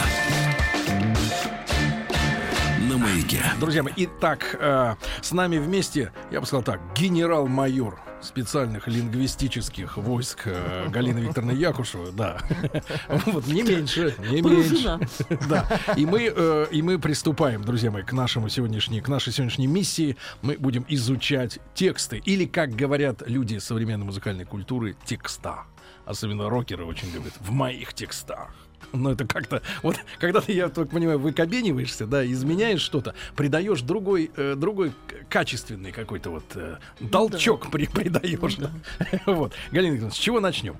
На 2.88 2.96
маяке. 2.96 3.42
Друзья 3.60 3.82
мои, 3.82 3.92
итак, 3.94 4.56
э, 4.58 4.94
с 5.20 5.32
нами 5.32 5.58
вместе, 5.58 6.12
я 6.30 6.40
бы 6.40 6.46
сказал 6.46 6.62
так, 6.62 6.80
генерал-майор 6.94 8.00
специальных 8.20 8.88
лингвистических 8.88 9.96
войск 9.96 10.42
э, 10.46 10.88
Галина 10.88 11.18
Викторовна 11.18 11.52
Якушева, 11.52 12.12
да. 12.12 12.38
Вот, 13.26 13.46
не 13.46 13.62
меньше, 13.62 14.14
не 14.30 14.42
меньше. 14.42 14.98
Да. 15.48 15.66
И 15.96 16.06
мы, 16.06 16.32
э, 16.34 16.66
и 16.70 16.82
мы 16.82 16.98
приступаем, 16.98 17.62
друзья 17.62 17.90
мои, 17.90 18.02
к 18.02 18.12
нашему 18.12 18.48
сегодняшней, 18.48 19.00
к 19.00 19.08
нашей 19.08 19.32
сегодняшней 19.32 19.66
миссии. 19.66 20.16
Мы 20.42 20.56
будем 20.58 20.84
изучать 20.88 21.58
тексты, 21.74 22.18
или, 22.24 22.44
как 22.44 22.70
говорят 22.70 23.22
люди 23.26 23.58
современной 23.58 24.06
музыкальной 24.06 24.44
культуры, 24.44 24.96
текста. 25.04 25.64
Особенно 26.04 26.48
рокеры 26.48 26.84
очень 26.84 27.10
любят. 27.12 27.34
В 27.40 27.50
моих 27.50 27.92
текстах. 27.94 28.54
Ну, 28.92 29.10
это 29.10 29.26
как-то... 29.26 29.62
Вот, 29.82 29.96
когда 30.18 30.40
ты, 30.40 30.52
я 30.52 30.68
только 30.68 30.92
понимаю, 30.92 31.18
выкобениваешься, 31.18 32.06
да, 32.06 32.24
изменяешь 32.24 32.80
что-то, 32.80 33.14
придаешь 33.36 33.82
другой, 33.82 34.30
э, 34.36 34.54
другой 34.56 34.92
качественный 35.28 35.92
какой-то 35.92 36.30
вот 36.30 36.44
э, 36.54 36.76
толчок 37.10 37.70
при, 37.70 37.86
придаешь. 37.86 38.56
да. 38.56 38.70
Вот. 39.26 39.52
Галина 39.72 39.92
Викторовна, 39.92 40.14
с 40.14 40.18
чего 40.18 40.40
начнем? 40.40 40.76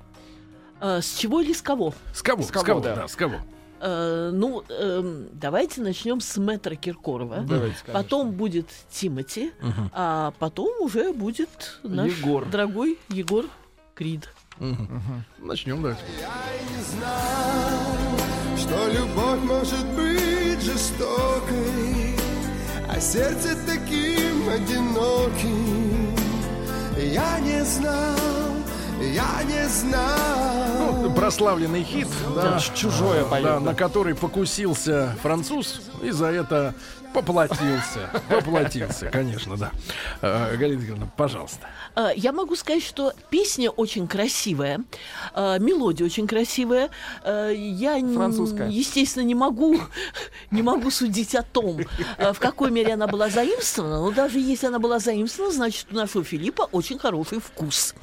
А, 0.79 1.01
с 1.01 1.15
чего 1.17 1.41
или 1.41 1.53
с 1.53 1.61
кого? 1.61 1.93
С 2.13 2.21
кого? 2.21 2.41
С 2.43 2.47
кого, 2.51 2.63
с 2.63 2.65
кого? 2.65 2.79
да. 2.81 2.95
Да, 2.95 3.07
с 3.07 3.15
кого? 3.15 3.35
Э, 3.81 4.31
ну, 4.33 4.63
эм, 4.69 5.27
давайте 5.33 5.81
начнем 5.81 6.19
с 6.19 6.37
мэтра 6.37 6.75
Киркорова. 6.75 7.37
Давайте, 7.47 7.77
конечно. 7.85 7.93
Потом 7.93 8.31
будет 8.31 8.67
Тимати, 8.89 9.51
а 9.93 10.33
потом 10.39 10.81
уже 10.81 11.13
будет 11.13 11.79
наш 11.83 12.11
Егор. 12.11 12.45
дорогой 12.45 12.97
Егор 13.09 13.45
Крид. 13.95 14.29
Начнем, 15.37 15.81
да. 15.81 15.97
Что 18.57 18.87
любовь 18.87 19.39
может 19.43 19.85
быть 19.95 20.61
жестокой, 20.61 22.15
а 22.89 22.99
сердце 22.99 23.55
таким 23.65 24.49
одиноким. 24.49 26.15
Я 26.97 27.39
не 27.39 27.63
знал, 27.63 28.17
я 29.13 29.43
не 29.43 29.67
знал. 29.67 31.01
Ну, 31.01 31.13
прославленный 31.13 31.83
хит, 31.83 32.07
да, 32.35 32.59
чужое 32.75 33.25
поет, 33.25 33.43
да, 33.43 33.53
да. 33.55 33.59
на 33.59 33.73
который 33.75 34.15
покусился 34.15 35.15
француз 35.21 35.81
и 36.01 36.11
за 36.11 36.27
это 36.27 36.75
поплатился. 37.13 38.09
Поплатился, 38.29 39.07
конечно, 39.07 39.57
да. 39.57 39.71
Э, 40.21 40.55
Галина 40.57 40.79
Викторовна, 40.79 41.11
пожалуйста. 41.17 41.67
Э, 41.95 42.09
Я 42.15 42.31
могу 42.31 42.55
сказать, 42.55 42.83
что 42.83 43.13
песня 43.31 43.71
очень 43.71 44.07
красивая, 44.07 44.81
э, 45.33 45.57
мелодия 45.59 46.05
очень 46.05 46.27
красивая. 46.27 46.89
Я, 47.25 47.99
Французская. 48.13 48.69
естественно, 48.69 49.23
не 49.23 49.35
могу, 49.35 49.79
не 50.51 50.61
могу 50.61 50.91
судить 50.91 51.33
о 51.33 51.41
том, 51.41 51.79
в 52.17 52.39
какой 52.39 52.69
мере 52.69 52.93
она 52.93 53.07
была 53.07 53.29
заимствована. 53.29 53.99
Но 54.01 54.11
даже 54.11 54.39
если 54.39 54.67
она 54.67 54.77
была 54.77 54.99
заимствована, 54.99 55.51
значит, 55.53 55.87
у 55.91 55.95
нашего 55.95 56.23
Филиппа 56.23 56.69
очень 56.71 56.99
хороший 56.99 57.39
вкус. 57.39 57.95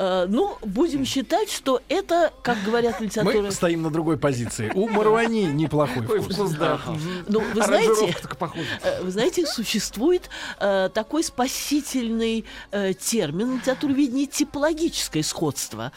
Э, 0.00 0.26
Ну, 0.28 0.56
будем 0.62 1.04
считать, 1.04 1.50
что 1.50 1.82
это 1.88 2.32
как 2.42 2.56
говорят 2.64 3.00
литературы... 3.00 3.42
Мы 3.42 3.50
стоим 3.50 3.82
на 3.82 3.90
другой 3.90 4.16
позиции. 4.16 4.72
У 4.74 4.88
Марвани 4.88 5.44
неплохой 5.44 6.06
вкус. 6.06 6.52
да. 6.52 6.80
Ну, 7.28 7.40
вы 7.54 7.62
знаете, 7.62 8.16
э, 8.82 9.02
вы 9.02 9.10
знаете, 9.10 9.46
существует 9.46 10.30
э, 10.58 10.88
такой 10.94 11.22
спасительный 11.22 12.44
э, 12.70 12.94
термин 12.94 13.52
в 13.52 13.56
литературоведении 13.58 14.24
типологическое 14.24 15.22
сходство. 15.22 15.92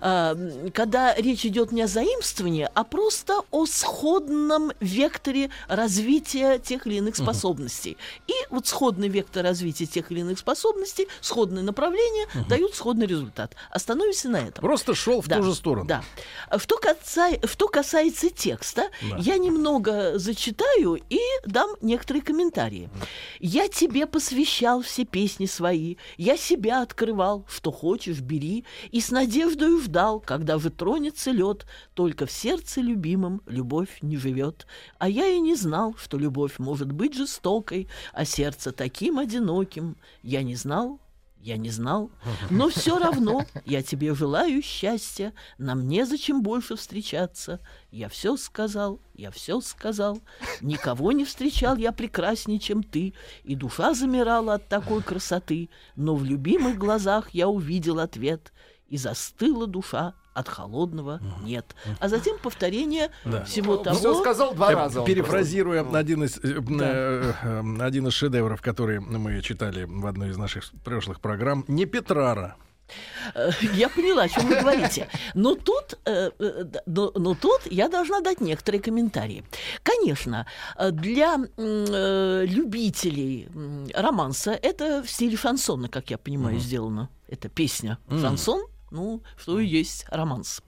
Э, 0.00 0.70
когда 0.72 1.14
речь 1.16 1.44
идет 1.44 1.72
не 1.72 1.82
о 1.82 1.86
заимствовании, 1.88 2.68
а 2.72 2.84
просто 2.84 3.40
о 3.50 3.66
сходном 3.66 4.70
векторе 4.80 5.50
развития 5.68 6.58
тех 6.58 6.86
или 6.86 6.96
иных 6.96 7.16
способностей. 7.16 7.96
И 8.28 8.32
вот 8.50 8.66
сходный 8.68 9.08
вектор 9.08 9.44
развития 9.44 9.86
тех 9.86 10.12
или 10.12 10.20
иных 10.20 10.38
способностей, 10.38 11.08
сходное 11.20 11.62
направление 11.64 12.26
дают 12.48 12.74
сходный 12.74 13.06
результат. 13.06 13.47
Остановимся 13.70 14.28
на 14.28 14.36
этом. 14.38 14.62
Просто 14.62 14.94
шел 14.94 15.20
в 15.20 15.28
Да, 15.28 15.36
ту 15.38 15.42
же 15.44 15.54
сторону. 15.54 15.86
Да. 15.86 16.02
Что, 16.58 16.78
каса- 16.78 17.46
что 17.46 17.68
касается 17.68 18.30
текста, 18.30 18.88
Да. 19.10 19.16
я 19.18 19.38
немного 19.38 20.18
зачитаю 20.18 20.98
и 21.08 21.18
дам 21.46 21.70
некоторые 21.80 22.22
комментарии. 22.22 22.88
Я 23.40 23.68
тебе 23.68 24.06
посвящал 24.06 24.82
все 24.82 25.04
песни 25.04 25.46
свои, 25.46 25.96
я 26.16 26.36
себя 26.36 26.82
открывал, 26.82 27.44
что 27.48 27.70
хочешь, 27.70 28.20
бери, 28.20 28.64
и 28.90 29.00
с 29.00 29.10
надеждой 29.10 29.80
ждал, 29.80 30.20
когда 30.20 30.58
же 30.58 30.70
тронется 30.70 31.30
лед, 31.30 31.66
только 31.94 32.26
в 32.26 32.32
сердце 32.32 32.80
любимом 32.80 33.42
любовь 33.46 33.98
не 34.02 34.16
живет. 34.16 34.66
А 34.98 35.08
я 35.08 35.26
и 35.26 35.38
не 35.40 35.54
знал, 35.54 35.94
что 35.96 36.18
любовь 36.18 36.58
может 36.58 36.92
быть 36.92 37.14
жестокой, 37.14 37.88
а 38.12 38.24
сердце 38.24 38.72
таким 38.72 39.18
одиноким. 39.18 39.96
Я 40.22 40.42
не 40.42 40.54
знал, 40.56 41.00
я 41.48 41.56
не 41.56 41.70
знал, 41.70 42.10
но 42.50 42.68
все 42.68 42.98
равно 42.98 43.46
я 43.64 43.82
тебе 43.82 44.14
желаю 44.14 44.60
счастья. 44.62 45.32
Нам 45.56 45.88
незачем 45.88 46.42
больше 46.42 46.76
встречаться. 46.76 47.60
Я 47.90 48.10
все 48.10 48.36
сказал, 48.36 49.00
я 49.14 49.30
все 49.30 49.62
сказал. 49.62 50.20
Никого 50.60 51.12
не 51.12 51.24
встречал 51.24 51.76
я 51.76 51.92
прекраснее, 51.92 52.58
чем 52.58 52.82
ты, 52.82 53.14
и 53.44 53.54
душа 53.54 53.94
замирала 53.94 54.54
от 54.54 54.68
такой 54.68 55.02
красоты. 55.02 55.70
Но 55.96 56.14
в 56.16 56.24
любимых 56.24 56.76
глазах 56.76 57.30
я 57.30 57.48
увидел 57.48 57.98
ответ, 57.98 58.52
и 58.86 58.98
застыла 58.98 59.66
душа 59.66 60.14
от 60.38 60.48
холодного 60.48 61.20
нет. 61.42 61.74
А 62.00 62.08
затем 62.08 62.38
повторение 62.38 63.10
Да. 63.24 63.44
всего 63.44 63.82
Все 63.82 63.94
того. 64.02 64.20
сказал 64.20 64.54
два 64.54 64.70
раза. 64.72 65.02
Перефразируя 65.04 65.84
один 65.92 66.24
из, 66.24 66.38
э, 66.38 66.60
э, 66.80 67.32
э, 67.42 67.76
один 67.80 68.06
из 68.06 68.12
шедевров, 68.12 68.62
который 68.62 69.00
мы 69.00 69.40
читали 69.42 69.84
в 69.84 70.06
одной 70.06 70.30
из 70.30 70.36
наших 70.36 70.64
прошлых 70.84 71.20
программ, 71.20 71.64
не 71.68 71.86
Петрара. 71.86 72.56
Я 73.74 73.90
поняла, 73.90 74.22
о 74.22 74.28
чем 74.28 74.46
вы 74.48 74.60
говорите. 74.60 75.08
Но 75.34 75.54
тут, 75.54 75.98
но, 76.86 77.12
но 77.14 77.34
тут 77.34 77.60
я 77.70 77.88
должна 77.90 78.20
дать 78.20 78.40
некоторые 78.40 78.80
комментарии. 78.80 79.44
Конечно, 79.82 80.46
для 80.92 81.36
любителей 82.46 83.48
романса 83.94 84.52
это 84.52 85.02
в 85.02 85.10
стиле 85.10 85.36
шансона, 85.36 85.88
как 85.88 86.10
я 86.10 86.16
понимаю, 86.16 86.58
сделано. 86.60 87.10
Это 87.28 87.48
песня 87.50 87.98
шансон. 88.08 88.64
Ну, 88.90 89.22
что 89.36 89.58
и 89.58 89.66
есть 89.66 90.06
романс. 90.08 90.62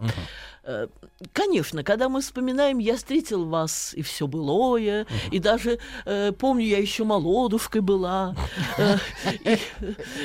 Э, 0.64 0.88
Конечно, 1.32 1.84
когда 1.84 2.08
мы 2.08 2.20
вспоминаем 2.20 2.78
«Я 2.78 2.96
встретил 2.96 3.44
вас, 3.46 3.92
и 3.94 4.02
все 4.02 4.26
былое», 4.26 5.06
и 5.30 5.38
даже 5.38 5.78
э, 6.04 6.32
помню, 6.32 6.64
я 6.66 6.78
еще 6.78 7.04
молодушкой 7.04 7.80
была, 7.80 8.34
э, 8.78 8.96
и, 9.44 9.58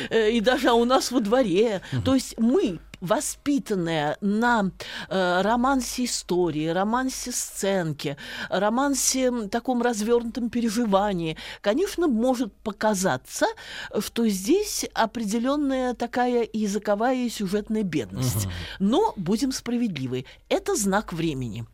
э, 0.10 0.32
и 0.32 0.40
даже 0.40 0.70
«А 0.70 0.74
у 0.74 0.86
нас 0.86 1.12
во 1.12 1.20
дворе». 1.20 1.82
То 2.04 2.16
есть 2.16 2.38
мы, 2.38 2.80
воспитанная 3.02 4.18
на 4.22 4.72
э, 5.10 5.42
романсе 5.42 6.06
истории, 6.06 6.68
романсе 6.68 7.32
сценки, 7.32 8.18
романсе 8.50 9.48
таком 9.50 9.82
развернутом 9.82 10.50
переживании, 10.50 11.38
конечно, 11.62 12.08
может 12.08 12.54
показаться, 12.54 13.48
что 14.00 14.28
здесь 14.28 14.86
определенная 14.94 15.94
такая 15.94 16.48
языковая 16.54 17.16
и 17.26 17.30
сюжетная 17.30 17.84
бедность. 17.84 18.48
Но 18.80 19.14
будем 19.18 19.52
справедливы, 19.52 20.26
это 20.50 20.76
знак 20.76 21.14
времени. 21.14 21.66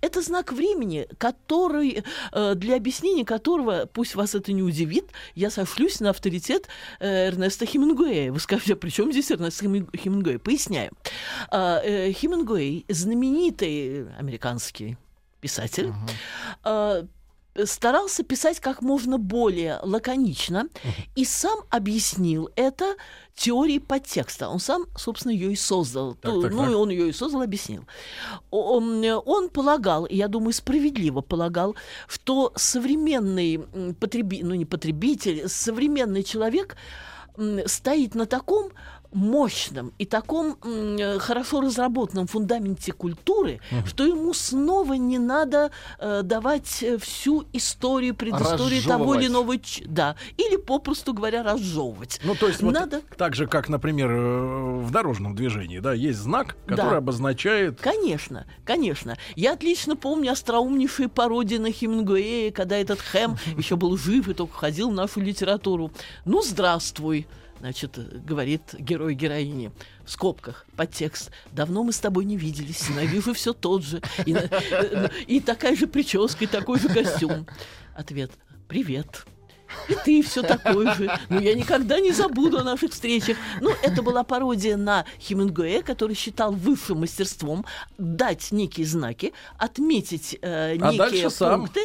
Это 0.00 0.22
знак 0.22 0.52
времени, 0.52 1.06
который, 1.18 2.04
э, 2.32 2.54
для 2.54 2.76
объяснения 2.76 3.24
которого, 3.24 3.88
пусть 3.92 4.14
вас 4.14 4.34
это 4.34 4.52
не 4.52 4.62
удивит, 4.62 5.10
я 5.34 5.50
сошлюсь 5.50 6.00
на 6.00 6.10
авторитет 6.10 6.68
э, 7.00 7.28
Эрнеста 7.28 7.66
Хемингуэя. 7.66 8.32
Вы 8.32 8.40
скажете, 8.40 8.74
а 8.74 8.76
при 8.76 8.90
чем 8.90 9.12
здесь 9.12 9.30
Эрнест 9.30 9.62
Хемин- 9.62 9.88
Хемингуэй? 9.96 10.38
Поясняю. 10.38 10.79
А, 11.50 11.80
э, 11.82 12.12
Хемингуэй, 12.12 12.86
знаменитый 12.88 14.08
американский 14.18 14.96
писатель, 15.40 15.92
а, 16.62 17.04
старался 17.64 18.22
писать 18.22 18.60
как 18.60 18.80
можно 18.80 19.18
более 19.18 19.80
лаконично 19.82 20.68
и 21.16 21.24
сам 21.24 21.58
объяснил 21.70 22.48
это 22.56 22.94
теорией 23.34 23.80
подтекста. 23.80 24.48
Он 24.48 24.60
сам, 24.60 24.84
собственно, 24.96 25.32
ее 25.32 25.52
и 25.52 25.56
создал. 25.56 26.14
Так, 26.14 26.32
Ту- 26.32 26.42
так, 26.42 26.52
ну, 26.52 26.62
так. 26.62 26.70
и 26.70 26.74
он 26.74 26.90
ее 26.90 27.08
и 27.08 27.12
создал, 27.12 27.42
объяснил. 27.42 27.84
Он, 28.50 29.04
он 29.04 29.48
полагал, 29.48 30.04
и 30.04 30.16
я 30.16 30.28
думаю, 30.28 30.52
справедливо 30.52 31.22
полагал, 31.22 31.74
что 32.06 32.52
современный 32.56 33.56
м, 33.56 33.94
потреби... 33.94 34.42
ну, 34.42 34.54
не 34.54 34.64
потребитель, 34.64 35.48
современный 35.48 36.22
человек 36.22 36.76
стоит 37.66 38.14
на 38.14 38.26
таком 38.26 38.70
мощном 39.12 39.92
и 39.98 40.04
таком 40.04 40.56
м, 40.62 40.96
э, 40.96 41.18
хорошо 41.18 41.60
разработанном 41.60 42.26
фундаменте 42.26 42.92
культуры, 42.92 43.60
что 43.86 44.04
ему 44.06 44.32
снова 44.34 44.94
не 44.94 45.18
надо 45.18 45.70
э, 45.98 46.22
давать 46.22 46.82
э, 46.82 46.98
всю 46.98 47.44
историю, 47.52 48.14
предысторию 48.14 48.82
того 48.82 49.14
или 49.16 49.26
иного... 49.26 49.54
Да, 49.86 50.16
или, 50.36 50.56
попросту 50.56 51.12
говоря, 51.12 51.42
разжевывать. 51.42 52.20
Ну, 52.24 52.34
то 52.34 52.46
есть 52.48 52.62
вот 52.62 52.72
Надо... 52.74 53.02
так 53.16 53.34
же, 53.34 53.46
как, 53.46 53.68
например, 53.68 54.10
э, 54.10 54.78
в 54.80 54.90
дорожном 54.90 55.34
движении, 55.34 55.80
да, 55.80 55.92
есть 55.92 56.18
знак, 56.18 56.56
который 56.66 56.92
Да. 56.92 56.96
обозначает... 56.98 57.80
Конечно, 57.80 58.46
конечно. 58.64 59.16
Я 59.34 59.52
отлично 59.52 59.96
помню 59.96 60.32
остроумнейшие 60.32 61.08
пародии 61.08 61.56
на 61.56 61.72
Хемингуэя, 61.72 62.52
когда 62.52 62.76
этот 62.76 63.00
Хэм 63.00 63.36
еще 63.56 63.76
был 63.76 63.96
жив 63.96 64.28
и 64.28 64.34
только 64.34 64.56
ходил 64.56 64.90
в 64.90 64.94
нашу 64.94 65.20
литературу. 65.20 65.90
Ну, 66.24 66.42
здравствуй, 66.42 67.26
значит, 67.60 68.24
говорит 68.24 68.74
герой 68.78 69.14
героине 69.14 69.70
в 70.04 70.10
скобках 70.10 70.66
подтекст. 70.76 71.30
Давно 71.52 71.84
мы 71.84 71.92
с 71.92 72.00
тобой 72.00 72.24
не 72.24 72.36
виделись, 72.36 72.88
ненавижу 72.88 73.32
все 73.34 73.52
тот 73.52 73.84
же. 73.84 74.02
И, 74.26 74.34
э, 74.34 75.08
и 75.26 75.40
такая 75.40 75.76
же 75.76 75.86
прическа, 75.86 76.44
и 76.44 76.46
такой 76.46 76.80
же 76.80 76.88
костюм. 76.88 77.46
Ответ. 77.94 78.32
Привет. 78.66 79.26
И 79.88 79.94
ты 80.04 80.22
все 80.22 80.42
такой 80.42 80.92
же. 80.94 81.10
Ну, 81.28 81.40
я 81.40 81.54
никогда 81.54 82.00
не 82.00 82.12
забуду 82.12 82.58
о 82.58 82.64
наших 82.64 82.92
встречах. 82.92 83.36
Ну, 83.60 83.70
это 83.82 84.02
была 84.02 84.24
пародия 84.24 84.76
на 84.76 85.04
Хемингуэя, 85.20 85.82
который 85.82 86.14
считал 86.14 86.52
высшим 86.52 87.00
мастерством 87.00 87.64
дать 87.98 88.52
некие 88.52 88.86
знаки, 88.86 89.32
отметить 89.58 90.38
э, 90.40 90.76
А 90.80 90.92
некие 90.92 91.30
сам. 91.30 91.60
пункты. 91.60 91.80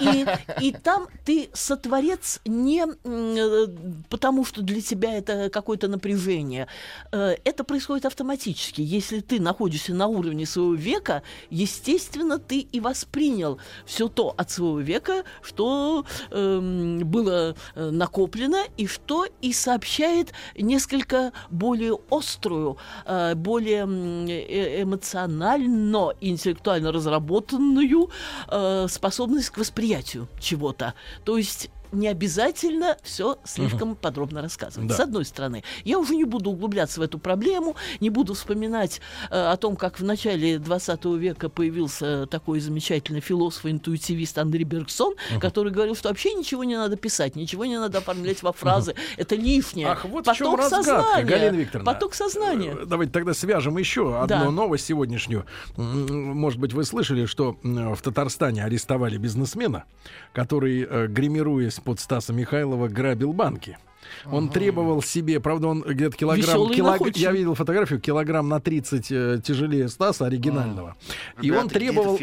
И, 0.00 0.26
и 0.60 0.72
там 0.72 1.08
ты 1.24 1.50
сотворец 1.52 2.40
не 2.44 2.84
э, 3.04 3.66
потому, 4.08 4.44
что 4.44 4.62
для 4.62 4.80
тебя 4.80 5.14
это 5.16 5.50
какое-то 5.50 5.88
напряжение. 5.88 6.66
Э, 7.12 7.36
это 7.44 7.64
происходит 7.64 8.06
автоматически. 8.06 8.80
Если 8.80 9.20
ты 9.20 9.40
находишься 9.40 9.94
на 9.94 10.06
уровне 10.06 10.46
своего 10.46 10.74
века, 10.74 11.22
естественно, 11.50 12.38
ты 12.38 12.60
и 12.60 12.80
воспринял 12.80 13.58
все 13.86 14.08
то 14.08 14.34
от 14.36 14.50
своего 14.50 14.80
века, 14.80 15.24
что 15.42 16.04
эм, 16.30 16.98
было 17.00 17.29
э, 17.29 17.29
накоплено, 17.74 18.64
и 18.76 18.86
что 18.86 19.26
и 19.40 19.52
сообщает 19.52 20.32
несколько 20.56 21.32
более 21.50 21.98
острую, 22.10 22.76
э, 23.06 23.34
более 23.34 23.84
э- 24.28 24.82
эмоционально 24.82 26.12
интеллектуально 26.20 26.92
разработанную 26.92 28.10
э, 28.48 28.86
способность 28.88 29.50
к 29.50 29.58
восприятию 29.58 30.28
чего-то. 30.40 30.94
То 31.24 31.36
есть 31.36 31.70
не 31.92 32.08
обязательно 32.08 32.96
все 33.02 33.38
слишком 33.44 33.96
подробно 33.96 34.42
рассказывать. 34.42 34.88
Да. 34.88 34.94
С 34.96 35.00
одной 35.00 35.24
стороны, 35.24 35.64
я 35.84 35.98
уже 35.98 36.14
не 36.14 36.24
буду 36.24 36.50
углубляться 36.50 37.00
в 37.00 37.02
эту 37.02 37.18
проблему, 37.18 37.76
не 38.00 38.10
буду 38.10 38.34
вспоминать 38.34 39.00
э, 39.30 39.34
о 39.34 39.56
том, 39.56 39.76
как 39.76 39.98
в 40.00 40.04
начале 40.04 40.58
20 40.58 41.04
века 41.16 41.48
появился 41.48 42.26
такой 42.26 42.60
замечательный 42.60 43.20
философ-интуитивист 43.20 44.38
Андрей 44.38 44.64
Бергсон, 44.64 45.14
который 45.40 45.72
говорил, 45.72 45.94
что 45.94 46.08
вообще 46.08 46.34
ничего 46.34 46.64
не 46.64 46.76
надо 46.76 46.96
писать, 46.96 47.36
ничего 47.36 47.64
не 47.64 47.78
надо 47.78 47.98
оформлять 47.98 48.42
во 48.42 48.52
фразы, 48.52 48.94
это 49.16 49.34
лишнее. 49.34 49.88
Ах, 49.88 50.04
вот 50.04 50.26
в 50.26 50.32
чем 50.34 50.52
Поток 50.52 50.60
разгадка, 50.60 50.84
сознания. 51.02 51.24
Галина 51.24 51.56
Викторовна. 51.56 51.92
Поток 51.92 52.14
сознания. 52.14 52.76
Э, 52.80 52.84
Давайте 52.86 53.12
тогда 53.12 53.34
свяжем 53.34 53.78
еще 53.78 54.16
одну 54.16 54.26
Да. 54.46 54.50
новость 54.50 54.86
сегодняшнюю. 54.86 55.44
Может 55.76 56.58
быть, 56.60 56.72
вы 56.72 56.84
слышали, 56.84 57.26
что 57.26 57.56
м, 57.64 57.94
в 57.94 58.02
Татарстане 58.02 58.64
арестовали 58.64 59.16
бизнесмена, 59.16 59.84
который, 60.32 60.86
э, 60.88 61.06
гримируясь 61.06 61.79
под 61.80 62.00
Стаса 62.00 62.32
Михайлова 62.32 62.88
грабил 62.88 63.32
банки. 63.32 63.78
Он 64.26 64.48
требовал 64.48 65.02
себе, 65.02 65.40
правда, 65.40 65.68
он 65.68 65.82
где-то 65.82 66.16
килограмм, 66.16 66.44
и 66.72 66.74
килог- 66.74 67.12
я 67.16 67.30
видел 67.32 67.54
фотографию, 67.54 68.00
килограмм 68.00 68.48
на 68.48 68.60
30 68.60 69.10
э, 69.12 69.40
тяжелее 69.44 69.88
Стаса 69.88 70.26
оригинального. 70.26 70.96
И 71.40 71.50
он 71.50 71.68
Ребята, 71.68 71.68
где 71.68 71.78
требовал, 71.78 72.16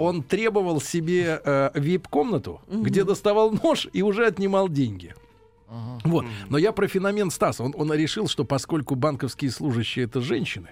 он 0.00 0.22
требовал 0.22 0.80
себе 0.80 1.40
э, 1.44 1.70
вип-комнату, 1.74 2.60
где 2.68 3.04
доставал 3.04 3.50
нож 3.50 3.88
и 3.92 4.02
уже 4.02 4.26
отнимал 4.26 4.68
деньги. 4.68 5.14
Вот. 6.04 6.26
Но 6.50 6.58
я 6.58 6.72
про 6.72 6.86
феномен 6.86 7.30
Стаса. 7.30 7.64
Он, 7.64 7.74
он 7.76 7.92
решил, 7.94 8.28
что 8.28 8.44
поскольку 8.44 8.94
банковские 8.94 9.50
служащие 9.50 10.04
это 10.04 10.20
женщины, 10.20 10.68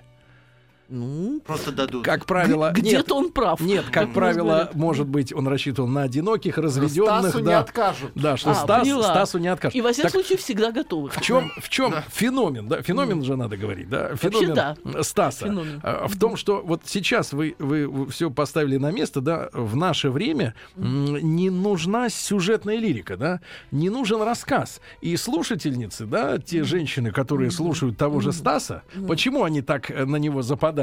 Ну, 0.93 1.41
Просто 1.47 1.71
дадут. 1.71 2.05
как 2.05 2.27
правило, 2.27 2.73
где-то 2.75 3.15
он 3.15 3.31
прав. 3.31 3.61
нет, 3.61 3.85
как 3.93 4.09
Ну, 4.09 4.13
правило, 4.15 4.71
может 4.75 5.07
быть, 5.07 5.33
он 5.33 5.47
рассчитывал 5.47 5.89
на 5.89 6.03
одиноких, 6.03 6.59
разведенных, 6.59 7.21
Стасу 7.31 7.39
не 7.39 7.45
да, 7.45 7.59
откажут. 7.61 8.11
да, 8.17 8.37
что 8.37 8.51
А, 8.51 8.55
Стас, 8.55 8.81
поняла. 8.83 9.03
Стасу 9.05 9.39
не 9.39 9.47
откажет. 9.47 9.77
И 9.77 9.81
во 9.83 9.93
всяком 9.93 10.11
Так 10.11 10.13
случае 10.21 10.39
всегда 10.39 10.73
готовы. 10.73 11.11
в 11.11 11.21
чем, 11.21 11.53
в 11.61 11.69
чем 11.69 11.95
феномен, 12.11 12.67
да, 12.67 12.83
феномен 12.83 13.23
же 13.23 13.37
надо 13.37 13.57
говорить, 13.57 13.89
да, 13.89 14.17
феномен 14.17 14.55
да. 14.55 14.77
Стаса. 15.03 15.45
Феномен. 15.45 15.81
А, 15.85 16.09
В 16.09 16.19
том, 16.19 16.37
что 16.37 16.61
вот 16.65 16.83
сейчас 16.87 17.33
вы, 17.33 17.55
вы, 17.61 18.11
все 18.11 18.29
поставили 18.29 18.77
на 18.77 18.91
место, 18.91 19.21
да, 19.21 19.49
в 19.53 19.77
наше 19.77 20.11
время 20.11 20.55
не 20.77 21.51
нужна 21.51 22.09
сюжетная 22.09 22.79
лирика, 22.79 23.17
да, 23.17 23.41
не 23.71 23.91
нужен 23.91 24.23
рассказ. 24.23 24.81
И 25.03 25.17
слушательницы, 25.17 26.05
да, 26.07 26.39
те 26.39 26.65
женщины, 26.65 27.13
которые 27.13 27.53
слушают 27.53 27.97
того 27.97 28.21
же 28.21 28.33
Стаса, 28.33 28.83
почему 29.07 29.45
они 29.45 29.63
так 29.63 29.89
э, 29.91 30.05
на 30.05 30.17
него 30.17 30.43
западают? 30.43 30.80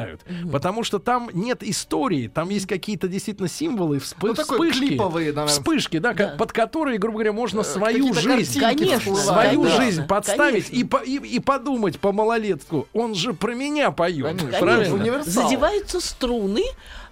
Потому 0.52 0.84
что 0.84 1.00
там 1.00 1.30
нет 1.34 1.64
истории, 1.64 2.28
там 2.28 2.50
есть 2.50 2.68
какие-то 2.68 3.08
действительно 3.08 3.48
символы, 3.48 3.98
вспы- 3.98 4.28
Ну, 4.30 4.34
такой 4.34 4.72
вспышки, 4.72 4.88
клиповые, 4.90 5.28
наверное, 5.28 5.48
вспышки, 5.48 6.00
да, 6.00 6.14
Да. 6.14 6.36
под 6.38 6.52
которые, 6.52 6.98
грубо 6.98 7.16
говоря, 7.18 7.34
можно 7.34 7.64
свою 7.64 8.08
какие-то 8.14 8.22
жизнь, 8.22 8.60
Конечно, 8.60 9.16
свою 9.16 9.64
да. 9.64 9.70
жизнь 9.70 10.06
подставить 10.08 10.68
Конечно. 10.70 10.76
и, 10.76 10.84
по- 10.84 11.04
и, 11.04 11.36
и 11.36 11.40
подумать 11.40 12.00
по 12.00 12.12
малолетку. 12.12 12.88
Он 12.94 13.16
же 13.16 13.34
про 13.34 13.54
меня 13.54 13.92
поет. 13.92 14.42
Конечно. 14.60 15.24
Задеваются 15.24 16.00
струны, 16.00 16.64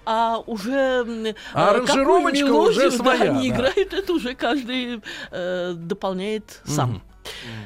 а 0.06 0.38
уже 0.46 0.72
м, 0.72 1.36
А 1.54 1.68
э, 1.68 1.70
аранжировочка 1.72 2.46
какую 2.46 2.62
уже 2.70 2.82
мелодию, 2.82 2.92
своя, 2.92 3.18
да, 3.26 3.32
они 3.40 3.50
да. 3.50 3.56
играют, 3.56 3.94
это 3.94 4.14
уже 4.14 4.36
каждый 4.36 5.02
э, 5.32 5.74
дополняет 5.76 6.62
сам. 6.66 7.02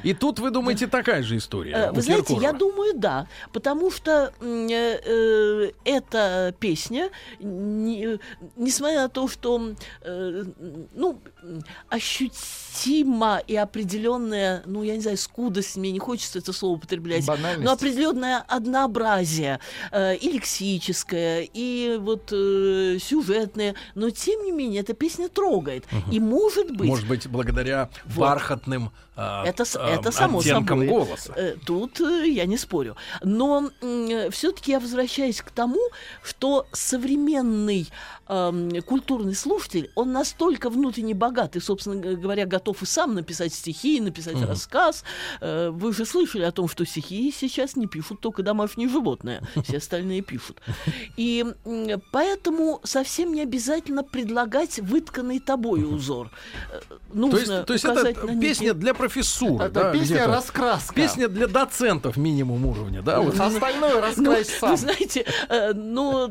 И 0.02 0.14
тут 0.14 0.38
вы 0.38 0.50
думаете 0.50 0.86
такая 0.86 1.22
же 1.22 1.36
история. 1.36 1.72
Э, 1.72 1.92
Вы 1.92 2.02
знаете, 2.02 2.34
я 2.42 2.52
думаю, 2.58 2.92
да, 2.96 3.26
потому 3.52 3.90
что 3.90 4.32
э, 4.40 5.00
э, 5.04 5.70
эта 5.84 6.54
песня, 6.60 7.10
не- 7.40 8.18
несмотря 8.56 9.02
на 9.02 9.08
то, 9.08 9.28
что 9.28 9.72
э, 10.02 10.44
ну 10.94 11.20
ощутимо 11.88 13.42
и 13.46 13.56
определенная, 13.56 14.62
ну 14.66 14.82
я 14.82 14.94
не 14.94 15.00
знаю, 15.00 15.16
скудость, 15.16 15.76
мне 15.76 15.90
не 15.92 15.98
хочется 15.98 16.38
это 16.38 16.52
слово 16.52 16.76
употреблять, 16.76 17.26
Банальность. 17.26 17.64
но 17.64 17.72
определенное 17.72 18.38
однообразие 18.38 19.60
э, 19.90 20.16
и 20.16 20.32
лексическое, 20.32 21.48
и 21.52 21.98
вот 22.00 22.32
э, 22.32 22.98
сюжетное, 23.00 23.74
но 23.94 24.10
тем 24.10 24.44
не 24.44 24.52
менее 24.52 24.80
эта 24.82 24.94
песня 24.94 25.28
трогает. 25.28 25.84
И 26.10 26.20
может 26.20 26.70
быть, 26.70 26.88
Может 26.88 27.08
быть, 27.08 27.28
благодаря 27.28 27.90
бархатным 28.16 28.92
а, 29.16 29.44
это, 29.44 29.64
это 29.78 30.12
само 30.12 30.38
оттенкам 30.38 30.80
собой. 30.80 30.86
голоса. 30.86 31.32
Э, 31.36 31.56
Тут 31.66 32.00
э, 32.00 32.26
я 32.28 32.46
не 32.46 32.56
спорю. 32.56 32.96
Но 33.22 33.70
все-таки 34.30 34.72
я 34.72 34.80
возвращаюсь 34.80 35.42
к 35.42 35.50
тому, 35.50 35.80
что 36.22 36.66
современный 36.72 37.88
эм, 38.28 38.80
культурный 38.82 39.34
слушатель, 39.34 39.90
он 39.94 40.12
настолько 40.12 40.70
внутренне 40.70 41.14
богат 41.14 41.29
и, 41.56 41.60
собственно 41.60 41.96
говоря, 42.16 42.46
готов 42.46 42.82
и 42.82 42.86
сам 42.86 43.14
написать 43.14 43.54
стихи, 43.54 43.96
и 43.98 44.00
написать 44.00 44.40
рассказ. 44.42 45.04
Э, 45.40 45.70
Вы 45.70 45.92
же 45.92 46.04
слышали 46.04 46.42
о 46.42 46.52
том, 46.52 46.68
что 46.68 46.84
стихи 46.84 47.32
сейчас 47.36 47.76
не 47.76 47.86
пишут 47.86 48.20
только 48.20 48.42
домашние 48.42 48.88
животные, 48.88 49.42
все 49.64 49.78
остальные 49.78 50.22
пишут. 50.22 50.60
И 51.16 51.44
поэтому 52.12 52.80
совсем 52.84 53.32
не 53.32 53.42
обязательно 53.42 54.02
предлагать 54.02 54.78
вытканный 54.80 55.40
тобой 55.40 55.84
узор. 55.84 56.30
Э, 56.72 56.80
То 56.88 56.96
Нужно 57.12 57.38
есть, 57.38 57.66
то 57.66 57.72
есть 57.72 57.84
это 57.84 58.26
на 58.26 58.40
песня 58.40 58.74
для 58.74 58.94
профессуры. 58.94 59.64
Это 59.66 59.74
да, 59.74 59.92
песня 59.92 60.26
раскраска. 60.26 60.94
Песня 60.94 61.28
для 61.28 61.46
доцентов 61.46 62.16
минимум 62.16 62.66
уровня, 62.66 63.02
да? 63.02 63.20
вот. 63.20 63.38
Остальное 63.38 63.94
Ну, 63.94 64.00
раскрась 64.00 64.48
вы 64.50 64.58
сам. 64.58 64.76
знаете, 64.76 65.24
э, 65.48 65.72
ну, 65.72 66.30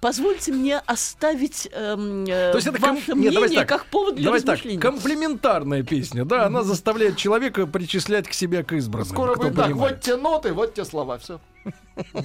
позвольте 0.00 0.52
мне 0.52 0.78
оставить 0.78 1.68
эм, 1.72 2.24
э, 2.24 2.52
То 2.52 2.56
есть 2.58 2.66
это 2.66 2.78
ком- 2.80 2.96
ваше 2.96 3.12
Нет, 3.14 3.32
давайте 3.32 3.38
мнение 3.40 3.58
так. 3.60 3.68
как 3.68 3.86
повод 3.86 4.14
для 4.16 4.24
Давайте 4.26 4.46
так, 4.46 4.56
размышлений. 4.56 4.80
комплементарная 4.80 5.82
песня, 5.82 6.24
да, 6.24 6.46
она 6.46 6.62
заставляет 6.62 7.16
человека 7.16 7.66
причислять 7.66 8.28
к 8.28 8.32
себе 8.32 8.62
к 8.64 8.72
избранным. 8.72 9.08
Скоро 9.08 9.34
будет 9.34 9.54
так, 9.56 9.72
вот 9.72 10.00
те 10.00 10.16
ноты, 10.16 10.52
вот 10.52 10.74
те 10.74 10.84
слова, 10.84 11.18
все. 11.18 11.40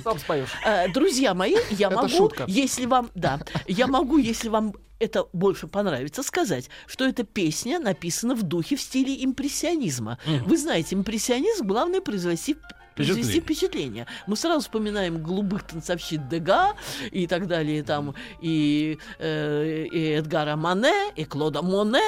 Сам 0.04 0.20
споешь. 0.20 0.50
Э, 0.65 0.88
Друзья 0.89 1.34
мои, 1.34 1.56
я 1.72 1.88
Это 1.88 1.96
могу, 1.98 2.10
шутка. 2.10 2.46
если 2.48 2.86
вам, 2.86 3.10
да, 3.15 3.39
я 3.68 3.88
могу, 3.88 4.18
если 4.18 4.50
вам 4.50 4.74
это 5.00 5.26
больше 5.34 5.68
понравится, 5.68 6.24
сказать, 6.24 6.70
что 6.88 7.06
эта 7.06 7.24
песня 7.24 7.80
написана 7.80 8.34
в 8.34 8.44
духе, 8.44 8.78
в 8.78 8.82
стиле 8.82 9.24
импрессионизма. 9.26 10.18
Вы 10.46 10.58
знаете, 10.58 10.96
импрессионизм 10.96 11.68
главное 11.68 12.00
произвести 12.02 12.56
произвести 12.96 13.40
впечатление. 13.42 14.08
Мы 14.28 14.36
сразу 14.36 14.62
вспоминаем 14.62 15.22
голубых 15.22 15.64
танцовщиц 15.64 16.22
Дега 16.30 16.74
и 17.12 17.28
так 17.28 17.48
далее, 17.48 17.84
там 17.84 18.16
и, 18.42 18.98
э, 19.20 19.86
и 19.92 20.12
Эдгара 20.12 20.56
Мане, 20.56 21.12
и 21.16 21.26
Клода 21.26 21.62
Моне, 21.62 22.02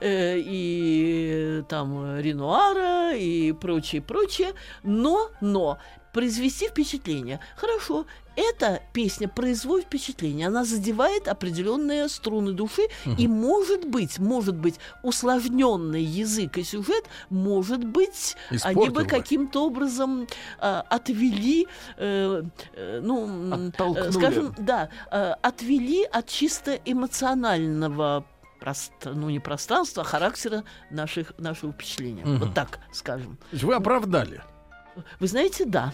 э, 0.00 0.38
и 0.38 1.62
там 1.68 2.18
Ренуара 2.20 3.16
и 3.16 3.52
прочее, 3.52 4.02
прочее. 4.02 4.52
Но, 4.82 5.30
но 5.40 5.78
произвести 6.14 6.68
впечатление. 6.68 7.40
Хорошо, 7.56 8.06
эта 8.36 8.80
песня 8.92 9.28
производит 9.28 9.86
впечатление, 9.86 10.46
она 10.46 10.64
задевает 10.64 11.28
определенные 11.28 12.08
струны 12.08 12.52
души, 12.52 12.82
и 13.18 13.28
может 13.28 13.84
быть, 13.84 14.18
может 14.20 14.54
быть, 14.56 14.76
усложненный 15.02 16.02
язык 16.02 16.56
и 16.56 16.62
сюжет, 16.62 17.04
может 17.30 17.84
быть, 17.84 18.36
они 18.48 18.56
Испортил 18.58 18.92
бы 18.92 19.02
бы. 19.02 19.06
каким-то 19.08 19.66
образом 19.66 20.26
а, 20.60 20.84
отвели, 20.88 21.66
э, 21.96 22.42
э, 22.74 23.00
ну, 23.02 23.26
м, 23.26 23.68
Оттолкнули. 23.70 24.08
э, 24.08 24.12
скажем, 24.12 24.54
да, 24.58 24.88
э, 25.10 25.34
отвели 25.42 26.04
от 26.04 26.28
чисто 26.28 26.78
эмоционального 26.84 28.24
прост- 28.60 28.92
ну 29.04 29.30
не 29.30 29.40
пространства, 29.40 30.02
а 30.02 30.06
характера 30.06 30.62
наших, 30.90 31.32
нашего 31.38 31.72
впечатления. 31.72 32.24
Мгм. 32.24 32.38
Вот 32.38 32.54
так 32.54 32.78
скажем. 32.92 33.36
Вы 33.52 33.74
оправдали. 33.74 34.42
Вы 35.18 35.26
знаете, 35.26 35.64
да. 35.64 35.92